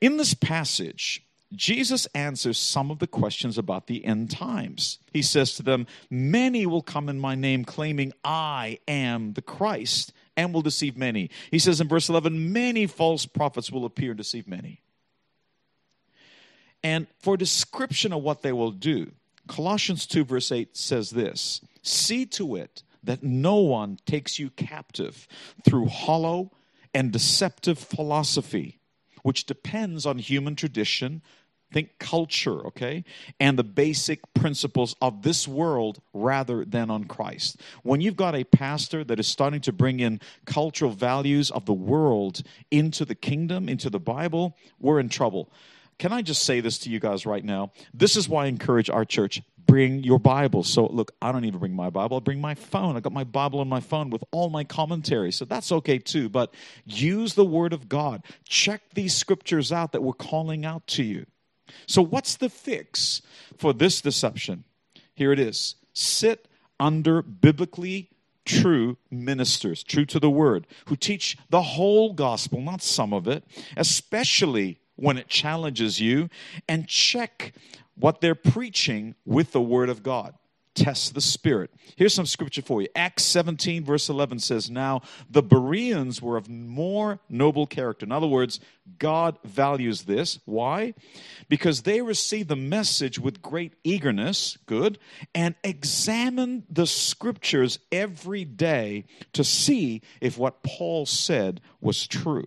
In 0.00 0.16
this 0.18 0.34
passage, 0.34 1.24
Jesus 1.54 2.06
answers 2.14 2.58
some 2.58 2.90
of 2.90 2.98
the 2.98 3.06
questions 3.06 3.58
about 3.58 3.86
the 3.86 4.04
end 4.04 4.30
times. 4.30 4.98
He 5.12 5.22
says 5.22 5.54
to 5.56 5.62
them, 5.62 5.86
Many 6.10 6.66
will 6.66 6.82
come 6.82 7.08
in 7.08 7.18
my 7.18 7.34
name, 7.34 7.64
claiming, 7.64 8.12
I 8.24 8.78
am 8.86 9.32
the 9.32 9.42
Christ, 9.42 10.12
and 10.36 10.54
will 10.54 10.62
deceive 10.62 10.96
many. 10.96 11.30
He 11.50 11.58
says 11.58 11.80
in 11.80 11.88
verse 11.88 12.08
11, 12.08 12.52
Many 12.52 12.86
false 12.86 13.26
prophets 13.26 13.72
will 13.72 13.84
appear 13.84 14.10
and 14.10 14.18
deceive 14.18 14.46
many. 14.46 14.80
And 16.82 17.06
for 17.18 17.36
description 17.36 18.12
of 18.12 18.22
what 18.22 18.42
they 18.42 18.52
will 18.52 18.72
do, 18.72 19.12
Colossians 19.48 20.06
2, 20.06 20.24
verse 20.24 20.52
8 20.52 20.76
says 20.76 21.10
this 21.10 21.60
See 21.82 22.26
to 22.26 22.56
it 22.56 22.82
that 23.02 23.22
no 23.22 23.56
one 23.56 23.98
takes 24.06 24.38
you 24.38 24.50
captive 24.50 25.26
through 25.64 25.86
hollow 25.86 26.52
and 26.94 27.12
deceptive 27.12 27.78
philosophy, 27.78 28.78
which 29.22 29.46
depends 29.46 30.06
on 30.06 30.18
human 30.18 30.54
tradition, 30.54 31.22
think 31.72 31.98
culture, 31.98 32.66
okay, 32.66 33.04
and 33.40 33.58
the 33.58 33.64
basic 33.64 34.20
principles 34.34 34.94
of 35.00 35.22
this 35.22 35.48
world 35.48 36.00
rather 36.12 36.64
than 36.64 36.90
on 36.90 37.04
Christ. 37.04 37.60
When 37.82 38.00
you've 38.00 38.16
got 38.16 38.34
a 38.34 38.44
pastor 38.44 39.04
that 39.04 39.18
is 39.18 39.26
starting 39.26 39.62
to 39.62 39.72
bring 39.72 40.00
in 40.00 40.20
cultural 40.44 40.90
values 40.90 41.50
of 41.50 41.64
the 41.64 41.72
world 41.72 42.42
into 42.70 43.04
the 43.04 43.14
kingdom, 43.14 43.68
into 43.68 43.88
the 43.88 44.00
Bible, 44.00 44.56
we're 44.78 45.00
in 45.00 45.08
trouble. 45.08 45.50
Can 45.98 46.12
I 46.12 46.20
just 46.22 46.42
say 46.44 46.60
this 46.60 46.78
to 46.80 46.90
you 46.90 46.98
guys 46.98 47.26
right 47.26 47.44
now? 47.44 47.70
This 47.94 48.16
is 48.16 48.28
why 48.28 48.44
I 48.44 48.48
encourage 48.48 48.90
our 48.90 49.04
church 49.04 49.40
bring 49.66 50.02
your 50.02 50.18
Bible. 50.18 50.62
So, 50.62 50.86
look, 50.86 51.14
I 51.20 51.32
don't 51.32 51.44
even 51.44 51.60
bring 51.60 51.74
my 51.74 51.90
Bible. 51.90 52.16
I 52.16 52.20
bring 52.20 52.40
my 52.40 52.54
phone. 52.54 52.96
I 52.96 53.00
got 53.00 53.12
my 53.12 53.24
Bible 53.24 53.60
on 53.60 53.68
my 53.68 53.80
phone 53.80 54.10
with 54.10 54.24
all 54.30 54.50
my 54.50 54.64
commentary. 54.64 55.32
So 55.32 55.44
that's 55.44 55.72
okay 55.72 55.98
too. 55.98 56.28
But 56.28 56.54
use 56.84 57.34
the 57.34 57.44
Word 57.44 57.72
of 57.72 57.88
God. 57.88 58.22
Check 58.44 58.82
these 58.94 59.14
scriptures 59.14 59.72
out 59.72 59.92
that 59.92 60.02
we're 60.02 60.12
calling 60.12 60.64
out 60.64 60.86
to 60.88 61.02
you. 61.02 61.26
So, 61.86 62.02
what's 62.02 62.36
the 62.36 62.48
fix 62.48 63.22
for 63.56 63.72
this 63.72 64.00
deception? 64.00 64.64
Here 65.14 65.32
it 65.32 65.38
is 65.38 65.76
sit 65.94 66.48
under 66.80 67.22
biblically 67.22 68.10
true 68.44 68.96
ministers, 69.10 69.82
true 69.82 70.04
to 70.06 70.18
the 70.18 70.30
Word, 70.30 70.66
who 70.86 70.96
teach 70.96 71.36
the 71.50 71.62
whole 71.62 72.12
gospel, 72.12 72.60
not 72.60 72.82
some 72.82 73.12
of 73.12 73.28
it, 73.28 73.44
especially 73.76 74.78
when 74.96 75.16
it 75.16 75.28
challenges 75.28 76.00
you, 76.00 76.28
and 76.68 76.88
check 76.88 77.54
what 77.96 78.20
they're 78.20 78.34
preaching 78.34 79.14
with 79.24 79.52
the 79.52 79.60
Word 79.60 79.88
of 79.88 80.02
God. 80.02 80.34
Test 80.74 81.14
the 81.14 81.20
Spirit. 81.20 81.70
Here's 81.96 82.14
some 82.14 82.24
scripture 82.24 82.62
for 82.62 82.80
you. 82.80 82.88
Acts 82.96 83.24
17, 83.24 83.84
verse 83.84 84.08
11 84.08 84.38
says, 84.38 84.70
Now 84.70 85.02
the 85.28 85.42
Bereans 85.42 86.22
were 86.22 86.38
of 86.38 86.48
more 86.48 87.20
noble 87.28 87.66
character. 87.66 88.06
In 88.06 88.12
other 88.12 88.26
words, 88.26 88.58
God 88.98 89.36
values 89.44 90.04
this. 90.04 90.38
Why? 90.46 90.94
Because 91.50 91.82
they 91.82 92.00
received 92.00 92.48
the 92.48 92.56
message 92.56 93.18
with 93.18 93.42
great 93.42 93.74
eagerness, 93.84 94.56
good, 94.64 94.98
and 95.34 95.54
examined 95.62 96.62
the 96.70 96.86
scriptures 96.86 97.78
every 97.90 98.46
day 98.46 99.04
to 99.34 99.44
see 99.44 100.00
if 100.22 100.38
what 100.38 100.62
Paul 100.62 101.04
said 101.04 101.60
was 101.82 102.06
true. 102.06 102.46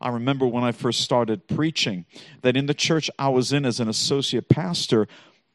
I 0.00 0.10
remember 0.10 0.46
when 0.46 0.64
I 0.64 0.72
first 0.72 1.00
started 1.00 1.48
preaching 1.48 2.06
that 2.42 2.56
in 2.56 2.66
the 2.66 2.74
church 2.74 3.10
I 3.18 3.28
was 3.28 3.52
in 3.52 3.64
as 3.64 3.80
an 3.80 3.88
associate 3.88 4.48
pastor, 4.48 5.08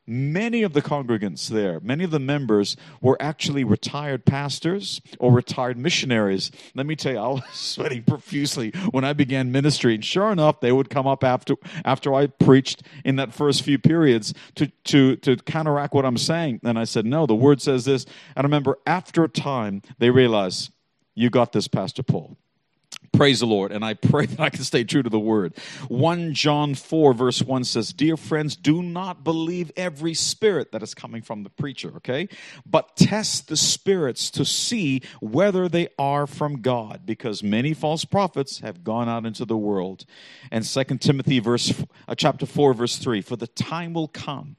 many 0.06 0.64
of 0.64 0.74
the 0.74 0.82
congregants 0.82 1.48
there, 1.48 1.80
many 1.80 2.04
of 2.04 2.12
the 2.12 2.20
members 2.20 2.76
were 3.02 3.18
actually 3.22 3.64
retired 3.64 4.26
pastors 4.26 5.02
or 5.20 5.32
retired 5.32 5.78
missionaries. 5.78 6.52
Let 6.76 6.86
me 6.86 6.96
tell 6.96 7.14
you, 7.14 7.20
I 7.20 7.28
was 7.28 7.44
sweating 7.54 8.04
profusely 8.04 8.72
when 8.92 9.04
I 9.04 9.14
began 9.14 9.52
ministry. 9.52 9.96
And 9.96 10.04
sure 10.04 10.32
enough, 10.32 10.60
they 10.60 10.72
would 10.72 10.90
come 10.90 11.08
up 11.08 11.24
after 11.24 11.56
after 11.86 12.14
I 12.14 12.28
preached 12.28 12.84
in 13.06 13.16
that 13.18 13.34
first 13.34 13.64
few 13.64 13.78
periods 13.78 14.34
to 14.56 14.68
to 14.86 15.16
to 15.18 15.38
counteract 15.38 15.94
what 15.94 16.06
I'm 16.06 16.18
saying. 16.18 16.62
And 16.64 16.78
I 16.78 16.84
said, 16.84 17.06
No, 17.06 17.26
the 17.26 17.36
word 17.36 17.62
says 17.62 17.86
this. 17.86 18.06
And 18.36 18.44
I 18.46 18.48
remember 18.48 18.80
after 18.86 19.24
a 19.24 19.30
time 19.30 19.82
they 20.00 20.10
realized, 20.10 20.72
You 21.16 21.30
got 21.30 21.54
this, 21.54 21.68
Pastor 21.68 22.04
Paul. 22.04 22.38
Praise 23.12 23.42
the 23.42 23.46
Lord. 23.46 23.72
And 23.72 23.86
I 23.86 23.94
pray 23.94 24.26
that 24.28 24.40
I 24.40 24.50
can 24.50 24.64
stay 24.64 24.84
true 24.84 25.04
to 25.04 25.10
the 25.10 25.20
word. 25.20 25.56
1 25.88 26.34
John 26.34 26.76
4, 26.76 27.14
verse 27.14 27.42
1 27.42 27.64
says, 27.64 27.94
Dear 27.94 28.18
friends, 28.18 28.56
do 28.56 28.82
not 28.82 29.24
believe 29.24 29.72
every 29.78 30.14
spirit 30.14 30.72
that 30.72 30.84
is 30.84 30.94
coming 30.94 31.22
from 31.22 31.44
the 31.44 31.50
preacher, 31.50 31.94
okay? 31.98 32.28
But 32.66 32.96
test 32.96 33.48
the 33.48 33.58
spirits 33.58 34.32
to 34.32 34.46
see 34.46 35.02
whether 35.22 35.70
they 35.70 35.90
are 36.00 36.28
from 36.28 36.62
God, 36.62 37.02
because 37.06 37.44
many 37.44 37.74
false 37.74 38.06
prophets 38.06 38.60
have 38.60 38.84
gone 38.84 39.08
out 39.08 39.26
into 39.26 39.46
the 39.46 39.58
world. 39.58 40.06
And 40.52 40.66
2 40.66 40.84
Timothy 40.98 41.40
verse 41.40 41.74
uh, 42.08 42.16
chapter 42.16 42.46
4, 42.46 42.74
verse 42.74 42.98
3, 42.98 43.22
For 43.22 43.36
the 43.36 43.48
time 43.48 43.94
will 43.94 44.08
come 44.08 44.56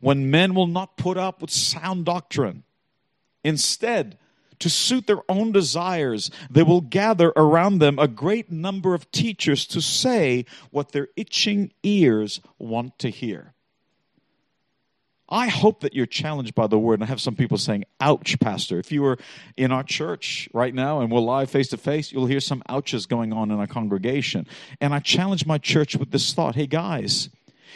when 0.00 0.30
men 0.30 0.54
will 0.54 0.66
not 0.66 0.96
put 0.96 1.16
up 1.16 1.40
with 1.40 1.50
sound 1.50 2.04
doctrine. 2.04 2.64
Instead, 3.42 4.18
to 4.60 4.70
suit 4.70 5.06
their 5.06 5.22
own 5.28 5.52
desires, 5.52 6.30
they 6.50 6.62
will 6.62 6.80
gather 6.80 7.32
around 7.36 7.78
them 7.78 7.98
a 7.98 8.08
great 8.08 8.50
number 8.50 8.94
of 8.94 9.10
teachers 9.10 9.66
to 9.66 9.80
say 9.80 10.44
what 10.70 10.92
their 10.92 11.08
itching 11.16 11.72
ears 11.82 12.40
want 12.58 12.98
to 13.00 13.10
hear. 13.10 13.54
I 15.28 15.48
hope 15.48 15.80
that 15.80 15.94
you're 15.94 16.06
challenged 16.06 16.54
by 16.54 16.66
the 16.66 16.78
word. 16.78 16.94
And 16.94 17.04
I 17.04 17.06
have 17.06 17.20
some 17.20 17.34
people 17.34 17.56
saying, 17.56 17.84
ouch, 18.00 18.38
Pastor. 18.40 18.78
If 18.78 18.92
you 18.92 19.02
were 19.02 19.18
in 19.56 19.72
our 19.72 19.82
church 19.82 20.48
right 20.52 20.74
now 20.74 21.00
and 21.00 21.10
we're 21.10 21.20
live 21.20 21.50
face 21.50 21.68
to 21.68 21.76
face, 21.76 22.12
you'll 22.12 22.26
hear 22.26 22.40
some 22.40 22.62
ouches 22.68 23.06
going 23.06 23.32
on 23.32 23.50
in 23.50 23.58
our 23.58 23.66
congregation. 23.66 24.46
And 24.80 24.94
I 24.94 25.00
challenge 25.00 25.46
my 25.46 25.58
church 25.58 25.96
with 25.96 26.10
this 26.10 26.34
thought 26.34 26.54
hey, 26.54 26.66
guys, 26.66 27.30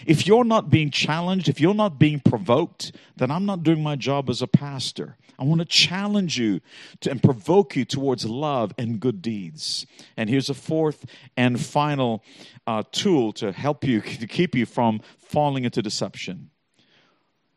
if 0.06 0.26
you're 0.26 0.44
not 0.44 0.70
being 0.70 0.90
challenged, 0.90 1.48
if 1.48 1.60
you're 1.60 1.74
not 1.74 1.98
being 1.98 2.20
provoked, 2.20 2.92
then 3.16 3.30
I'm 3.30 3.46
not 3.46 3.62
doing 3.62 3.82
my 3.82 3.96
job 3.96 4.30
as 4.30 4.42
a 4.42 4.46
pastor. 4.46 5.16
I 5.38 5.44
want 5.44 5.60
to 5.60 5.64
challenge 5.64 6.38
you 6.38 6.60
to, 7.00 7.10
and 7.10 7.22
provoke 7.22 7.76
you 7.76 7.84
towards 7.84 8.24
love 8.24 8.72
and 8.76 8.98
good 8.98 9.22
deeds. 9.22 9.86
And 10.16 10.28
here's 10.28 10.50
a 10.50 10.54
fourth 10.54 11.06
and 11.36 11.60
final 11.60 12.24
uh, 12.66 12.82
tool 12.90 13.32
to 13.34 13.52
help 13.52 13.84
you, 13.84 14.00
to 14.20 14.26
keep 14.26 14.54
you 14.54 14.66
from 14.66 15.00
falling 15.18 15.64
into 15.64 15.80
deception. 15.80 16.50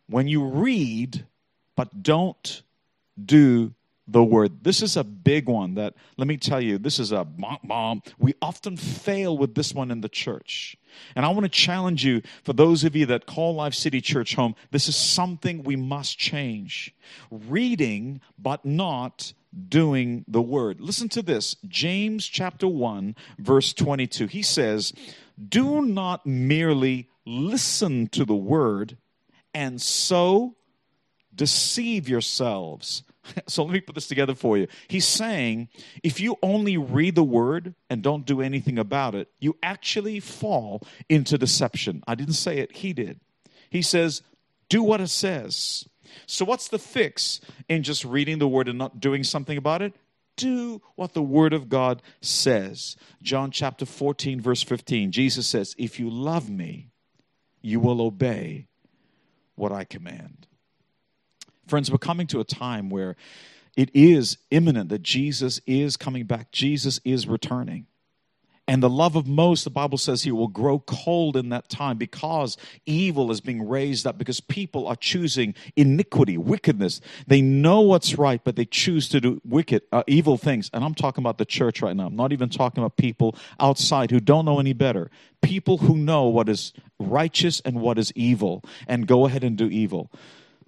When 0.07 0.27
you 0.27 0.43
read, 0.43 1.25
but 1.75 2.03
don't 2.03 2.63
do 3.23 3.73
the 4.07 4.23
word. 4.23 4.63
This 4.63 4.81
is 4.81 4.97
a 4.97 5.03
big 5.03 5.47
one 5.47 5.75
that, 5.75 5.95
let 6.17 6.27
me 6.27 6.37
tell 6.37 6.61
you, 6.61 6.77
this 6.77 6.99
is 6.99 7.11
a 7.11 7.23
bomb, 7.23 7.59
bomb. 7.63 8.03
We 8.19 8.33
often 8.41 8.75
fail 8.77 9.37
with 9.37 9.55
this 9.55 9.73
one 9.73 9.89
in 9.89 10.01
the 10.01 10.09
church. 10.09 10.75
And 11.15 11.25
I 11.25 11.29
want 11.29 11.43
to 11.43 11.49
challenge 11.49 12.05
you, 12.05 12.21
for 12.43 12.53
those 12.53 12.83
of 12.83 12.95
you 12.95 13.05
that 13.07 13.25
call 13.25 13.55
Live 13.55 13.75
City 13.75 14.01
Church 14.01 14.35
home, 14.35 14.55
this 14.71 14.87
is 14.87 14.95
something 14.95 15.63
we 15.63 15.75
must 15.75 16.17
change. 16.17 16.93
Reading, 17.29 18.21
but 18.37 18.65
not 18.65 19.33
doing 19.67 20.23
the 20.27 20.41
word. 20.41 20.79
Listen 20.79 21.09
to 21.09 21.21
this 21.21 21.55
James 21.67 22.25
chapter 22.25 22.67
1, 22.67 23.15
verse 23.37 23.73
22. 23.73 24.27
He 24.27 24.41
says, 24.41 24.93
Do 25.49 25.81
not 25.81 26.25
merely 26.25 27.09
listen 27.25 28.07
to 28.07 28.25
the 28.25 28.35
word 28.35 28.97
and 29.53 29.81
so 29.81 30.55
deceive 31.33 32.07
yourselves. 32.07 33.03
So 33.47 33.63
let 33.63 33.73
me 33.73 33.81
put 33.81 33.95
this 33.95 34.07
together 34.07 34.33
for 34.33 34.57
you. 34.57 34.67
He's 34.87 35.05
saying 35.05 35.69
if 36.03 36.19
you 36.19 36.37
only 36.41 36.77
read 36.77 37.15
the 37.15 37.23
word 37.23 37.75
and 37.89 38.01
don't 38.01 38.25
do 38.25 38.41
anything 38.41 38.79
about 38.79 39.13
it, 39.13 39.29
you 39.39 39.57
actually 39.61 40.19
fall 40.19 40.81
into 41.07 41.37
deception. 41.37 42.03
I 42.07 42.15
didn't 42.15 42.33
say 42.33 42.57
it, 42.59 42.77
he 42.77 42.93
did. 42.93 43.19
He 43.69 43.81
says, 43.81 44.21
do 44.71 44.83
what 44.83 45.01
it 45.01 45.09
says. 45.09 45.85
So, 46.25 46.45
what's 46.45 46.69
the 46.69 46.79
fix 46.79 47.41
in 47.67 47.83
just 47.83 48.05
reading 48.05 48.39
the 48.39 48.47
word 48.47 48.69
and 48.69 48.77
not 48.77 49.01
doing 49.01 49.23
something 49.23 49.57
about 49.57 49.81
it? 49.81 49.93
Do 50.37 50.81
what 50.95 51.13
the 51.13 51.21
word 51.21 51.51
of 51.53 51.67
God 51.67 52.01
says. 52.21 52.95
John 53.21 53.51
chapter 53.51 53.85
14, 53.85 54.39
verse 54.39 54.63
15, 54.63 55.11
Jesus 55.11 55.45
says, 55.45 55.75
If 55.77 55.99
you 55.99 56.09
love 56.09 56.49
me, 56.49 56.89
you 57.61 57.81
will 57.81 58.01
obey 58.01 58.67
what 59.55 59.73
I 59.73 59.83
command. 59.83 60.47
Friends, 61.71 61.89
we're 61.89 61.99
coming 61.99 62.27
to 62.27 62.41
a 62.41 62.43
time 62.43 62.89
where 62.89 63.15
it 63.77 63.89
is 63.93 64.37
imminent 64.49 64.89
that 64.89 65.03
Jesus 65.03 65.61
is 65.65 65.95
coming 65.95 66.25
back, 66.25 66.51
Jesus 66.51 66.99
is 67.05 67.29
returning. 67.29 67.87
And 68.67 68.83
the 68.83 68.89
love 68.89 69.15
of 69.15 69.25
most, 69.25 69.63
the 69.63 69.69
Bible 69.69 69.97
says 69.97 70.23
here, 70.23 70.35
will 70.35 70.49
grow 70.49 70.79
cold 70.79 71.37
in 71.37 71.47
that 71.47 71.69
time 71.69 71.97
because 71.97 72.57
evil 72.85 73.31
is 73.31 73.39
being 73.39 73.65
raised 73.65 74.05
up, 74.05 74.17
because 74.17 74.41
people 74.41 74.85
are 74.85 74.97
choosing 74.97 75.55
iniquity, 75.77 76.37
wickedness. 76.37 76.99
They 77.25 77.39
know 77.39 77.79
what's 77.79 78.17
right, 78.17 78.43
but 78.43 78.57
they 78.57 78.65
choose 78.65 79.07
to 79.07 79.21
do 79.21 79.39
wicked, 79.45 79.83
uh, 79.93 80.03
evil 80.07 80.35
things. 80.35 80.69
And 80.73 80.83
I'm 80.83 80.93
talking 80.93 81.21
about 81.21 81.37
the 81.37 81.45
church 81.45 81.81
right 81.81 81.95
now. 81.95 82.07
I'm 82.07 82.17
not 82.17 82.33
even 82.33 82.49
talking 82.49 82.83
about 82.83 82.97
people 82.97 83.33
outside 83.61 84.11
who 84.11 84.19
don't 84.19 84.43
know 84.43 84.59
any 84.59 84.73
better. 84.73 85.09
People 85.41 85.77
who 85.77 85.95
know 85.95 86.27
what 86.27 86.49
is 86.49 86.73
righteous 86.99 87.61
and 87.61 87.79
what 87.79 87.97
is 87.97 88.11
evil 88.13 88.61
and 88.89 89.07
go 89.07 89.25
ahead 89.25 89.45
and 89.45 89.57
do 89.57 89.67
evil. 89.67 90.11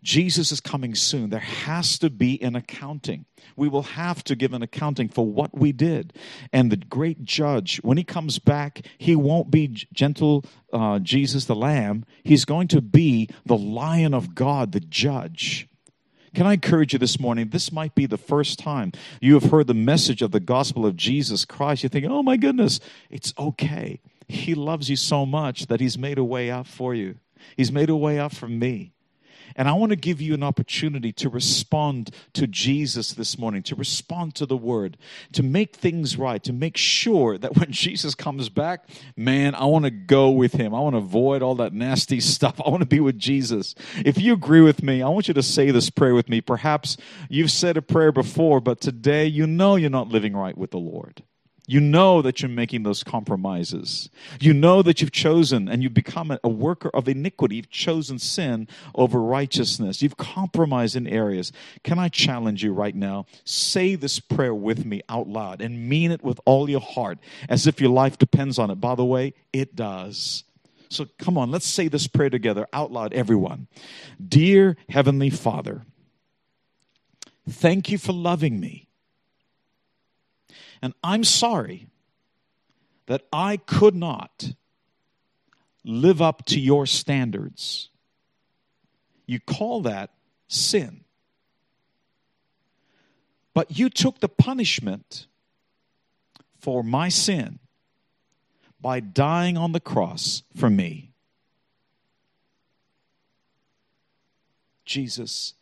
Jesus 0.03 0.51
is 0.51 0.59
coming 0.59 0.93
soon. 0.93 1.29
There 1.29 1.39
has 1.39 1.97
to 1.99 2.09
be 2.09 2.41
an 2.41 2.55
accounting. 2.55 3.25
We 3.55 3.69
will 3.69 3.83
have 3.83 4.23
to 4.25 4.35
give 4.35 4.53
an 4.53 4.61
accounting 4.61 5.07
for 5.07 5.25
what 5.25 5.57
we 5.57 5.71
did. 5.71 6.13
And 6.51 6.71
the 6.71 6.77
great 6.77 7.23
judge, 7.23 7.77
when 7.77 7.97
he 7.97 8.03
comes 8.03 8.37
back, 8.37 8.85
he 8.97 9.15
won't 9.15 9.49
be 9.49 9.69
gentle 9.93 10.45
uh, 10.71 10.99
Jesus 10.99 11.45
the 11.45 11.55
Lamb. 11.55 12.05
He's 12.23 12.45
going 12.45 12.67
to 12.69 12.81
be 12.81 13.29
the 13.45 13.57
Lion 13.57 14.13
of 14.13 14.35
God, 14.35 14.73
the 14.73 14.81
judge. 14.81 15.67
Can 16.35 16.47
I 16.47 16.53
encourage 16.53 16.93
you 16.93 16.99
this 16.99 17.19
morning? 17.19 17.49
This 17.49 17.71
might 17.71 17.93
be 17.93 18.07
the 18.07 18.17
first 18.17 18.57
time 18.57 18.91
you 19.21 19.35
have 19.35 19.51
heard 19.51 19.67
the 19.67 19.73
message 19.75 20.21
of 20.21 20.31
the 20.31 20.39
gospel 20.39 20.85
of 20.85 20.95
Jesus 20.95 21.45
Christ. 21.45 21.83
You 21.83 21.89
think, 21.89 22.07
oh 22.09 22.23
my 22.23 22.37
goodness, 22.37 22.79
it's 23.09 23.33
okay. 23.37 24.01
He 24.27 24.55
loves 24.55 24.89
you 24.89 24.95
so 24.95 25.25
much 25.27 25.67
that 25.67 25.79
He's 25.79 25.97
made 25.97 26.17
a 26.17 26.23
way 26.23 26.49
out 26.49 26.65
for 26.65 26.95
you. 26.95 27.19
He's 27.55 27.71
made 27.71 27.89
a 27.89 27.95
way 27.95 28.17
out 28.17 28.33
for 28.33 28.47
me. 28.47 28.92
And 29.55 29.67
I 29.67 29.73
want 29.73 29.91
to 29.91 29.95
give 29.95 30.21
you 30.21 30.33
an 30.33 30.43
opportunity 30.43 31.11
to 31.13 31.29
respond 31.29 32.11
to 32.33 32.47
Jesus 32.47 33.13
this 33.13 33.37
morning, 33.37 33.63
to 33.63 33.75
respond 33.75 34.35
to 34.35 34.45
the 34.45 34.57
word, 34.57 34.97
to 35.33 35.43
make 35.43 35.75
things 35.75 36.17
right, 36.17 36.43
to 36.43 36.53
make 36.53 36.77
sure 36.77 37.37
that 37.37 37.57
when 37.57 37.71
Jesus 37.71 38.15
comes 38.15 38.49
back, 38.49 38.89
man, 39.15 39.55
I 39.55 39.65
want 39.65 39.85
to 39.85 39.91
go 39.91 40.29
with 40.31 40.53
him. 40.53 40.73
I 40.73 40.79
want 40.79 40.93
to 40.93 40.99
avoid 40.99 41.41
all 41.41 41.55
that 41.55 41.73
nasty 41.73 42.19
stuff. 42.33 42.59
I 42.63 42.69
want 42.69 42.81
to 42.81 42.87
be 42.87 42.99
with 42.99 43.17
Jesus. 43.17 43.75
If 44.05 44.17
you 44.17 44.33
agree 44.33 44.61
with 44.61 44.83
me, 44.83 45.01
I 45.01 45.09
want 45.09 45.27
you 45.27 45.33
to 45.33 45.43
say 45.43 45.71
this 45.71 45.89
prayer 45.89 46.13
with 46.13 46.29
me. 46.29 46.41
Perhaps 46.41 46.97
you've 47.29 47.51
said 47.51 47.77
a 47.77 47.81
prayer 47.81 48.11
before, 48.11 48.59
but 48.59 48.81
today 48.81 49.25
you 49.25 49.47
know 49.47 49.75
you're 49.75 49.89
not 49.89 50.09
living 50.09 50.35
right 50.35 50.57
with 50.57 50.71
the 50.71 50.79
Lord. 50.79 51.23
You 51.65 51.79
know 51.79 52.21
that 52.21 52.41
you're 52.41 52.49
making 52.49 52.83
those 52.83 53.03
compromises. 53.03 54.09
You 54.41 54.53
know 54.53 54.81
that 54.81 54.99
you've 54.99 55.13
chosen 55.13 55.69
and 55.69 55.81
you've 55.81 55.93
become 55.93 56.37
a 56.43 56.49
worker 56.49 56.89
of 56.93 57.07
iniquity. 57.07 57.55
You've 57.55 57.69
chosen 57.69 58.19
sin 58.19 58.67
over 58.95 59.21
righteousness. 59.21 60.01
You've 60.01 60.17
compromised 60.17 60.97
in 60.97 61.07
areas. 61.07 61.53
Can 61.83 61.99
I 61.99 62.09
challenge 62.09 62.63
you 62.63 62.73
right 62.73 62.93
now? 62.93 63.27
Say 63.45 63.95
this 63.95 64.19
prayer 64.19 64.53
with 64.53 64.85
me 64.85 65.03
out 65.07 65.29
loud 65.29 65.61
and 65.61 65.87
mean 65.87 66.11
it 66.11 66.21
with 66.21 66.39
all 66.45 66.69
your 66.69 66.81
heart 66.81 67.19
as 67.47 67.65
if 67.65 67.79
your 67.79 67.91
life 67.91 68.17
depends 68.17 68.59
on 68.59 68.69
it. 68.69 68.81
By 68.81 68.95
the 68.95 69.05
way, 69.05 69.33
it 69.53 69.73
does. 69.73 70.43
So 70.89 71.07
come 71.17 71.37
on, 71.37 71.49
let's 71.49 71.65
say 71.65 71.87
this 71.87 72.07
prayer 72.07 72.29
together 72.29 72.67
out 72.73 72.91
loud, 72.91 73.13
everyone. 73.13 73.67
Dear 74.25 74.75
Heavenly 74.89 75.29
Father, 75.29 75.85
thank 77.49 77.89
you 77.89 77.97
for 77.97 78.11
loving 78.11 78.59
me 78.59 78.89
and 80.83 80.93
I'm 81.01 81.23
sorry 81.23 81.87
that 83.05 83.21
I 83.31 83.55
could 83.55 83.95
not 83.95 84.51
live 85.85 86.21
up 86.21 86.43
to 86.47 86.59
your 86.59 86.85
standards. 86.85 87.89
You 89.25 89.39
call 89.39 89.83
that 89.83 90.09
sin. 90.49 91.05
But 93.53 93.79
you 93.79 93.89
took 93.89 94.19
the 94.19 94.27
punishment 94.27 95.27
for 96.59 96.83
my 96.83 97.07
sin 97.07 97.59
by 98.81 98.99
dying 98.99 99.55
on 99.55 99.71
the 99.71 99.79
cross 99.79 100.43
for 100.53 100.69
me. 100.69 101.13
Jesus, 104.83 105.53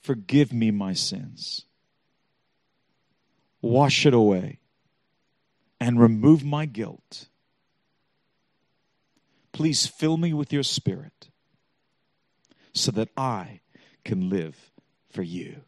forgive 0.00 0.52
me 0.52 0.72
my 0.72 0.94
sins 0.94 1.64
wash 3.62 4.06
it 4.06 4.14
away, 4.14 4.60
and 5.80 6.00
remove 6.00 6.44
my 6.44 6.66
guilt. 6.66 7.28
Please 9.52 9.86
fill 9.86 10.16
me 10.16 10.32
with 10.32 10.52
your 10.52 10.62
spirit 10.62 11.30
so 12.72 12.90
that 12.92 13.08
I 13.16 13.60
can 14.04 14.28
live 14.28 14.70
for 15.10 15.22
you. 15.22 15.62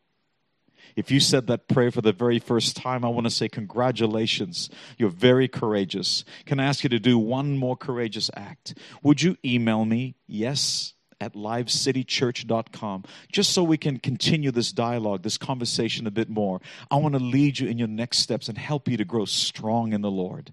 If 0.97 1.11
you 1.11 1.21
said 1.21 1.47
that 1.47 1.69
prayer 1.69 1.91
for 1.91 2.01
the 2.01 2.13
very 2.13 2.39
first 2.39 2.77
time, 2.77 3.05
I 3.05 3.09
want 3.09 3.27
to 3.27 3.31
say 3.31 3.49
congratulations. 3.49 4.71
You're 4.99 5.11
very 5.11 5.49
courageous. 5.49 6.25
Can 6.47 6.59
I 6.59 6.65
ask 6.65 6.83
you 6.83 6.91
to 6.91 6.99
do 6.99 7.19
one 7.19 7.57
more 7.57 7.77
courageous 7.77 8.31
act? 8.35 8.75
Would 9.03 9.23
you 9.23 9.37
email 9.45 9.85
me? 9.85 10.17
Yes 10.27 10.95
at 11.21 11.35
livecitychurch.com, 11.35 13.05
just 13.31 13.53
so 13.53 13.63
we 13.63 13.77
can 13.77 13.99
continue 13.99 14.51
this 14.51 14.73
dialogue, 14.73 15.23
this 15.23 15.39
conversation 15.39 16.07
a 16.07 16.11
bit 16.11 16.29
more. 16.29 16.61
I 16.91 16.97
want 16.97 17.15
to 17.15 17.21
lead 17.21 17.59
you 17.59 17.69
in 17.69 17.79
your 17.79 17.89
next 17.89 18.19
steps 18.19 18.49
and 18.49 18.57
help 18.57 18.89
you 18.89 18.97
to 18.97 19.05
grow 19.05 19.25
strong 19.25 19.93
in 19.93 20.01
the 20.01 20.11
Lord. 20.11 20.53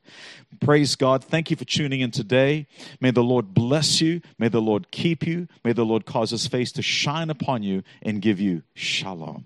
Praise 0.59 0.95
God. 0.95 1.23
Thank 1.23 1.49
you 1.49 1.57
for 1.57 1.65
tuning 1.65 2.01
in 2.01 2.11
today. 2.11 2.67
May 2.99 3.11
the 3.11 3.23
Lord 3.23 3.53
bless 3.53 4.01
you. 4.01 4.21
May 4.37 4.49
the 4.49 4.61
Lord 4.61 4.91
keep 4.91 5.25
you. 5.25 5.47
May 5.63 5.73
the 5.73 5.85
Lord 5.85 6.05
cause 6.05 6.31
his 6.31 6.47
face 6.47 6.71
to 6.73 6.81
shine 6.81 7.29
upon 7.29 7.63
you 7.63 7.83
and 8.01 8.21
give 8.21 8.39
you 8.39 8.63
shalom. 8.73 9.45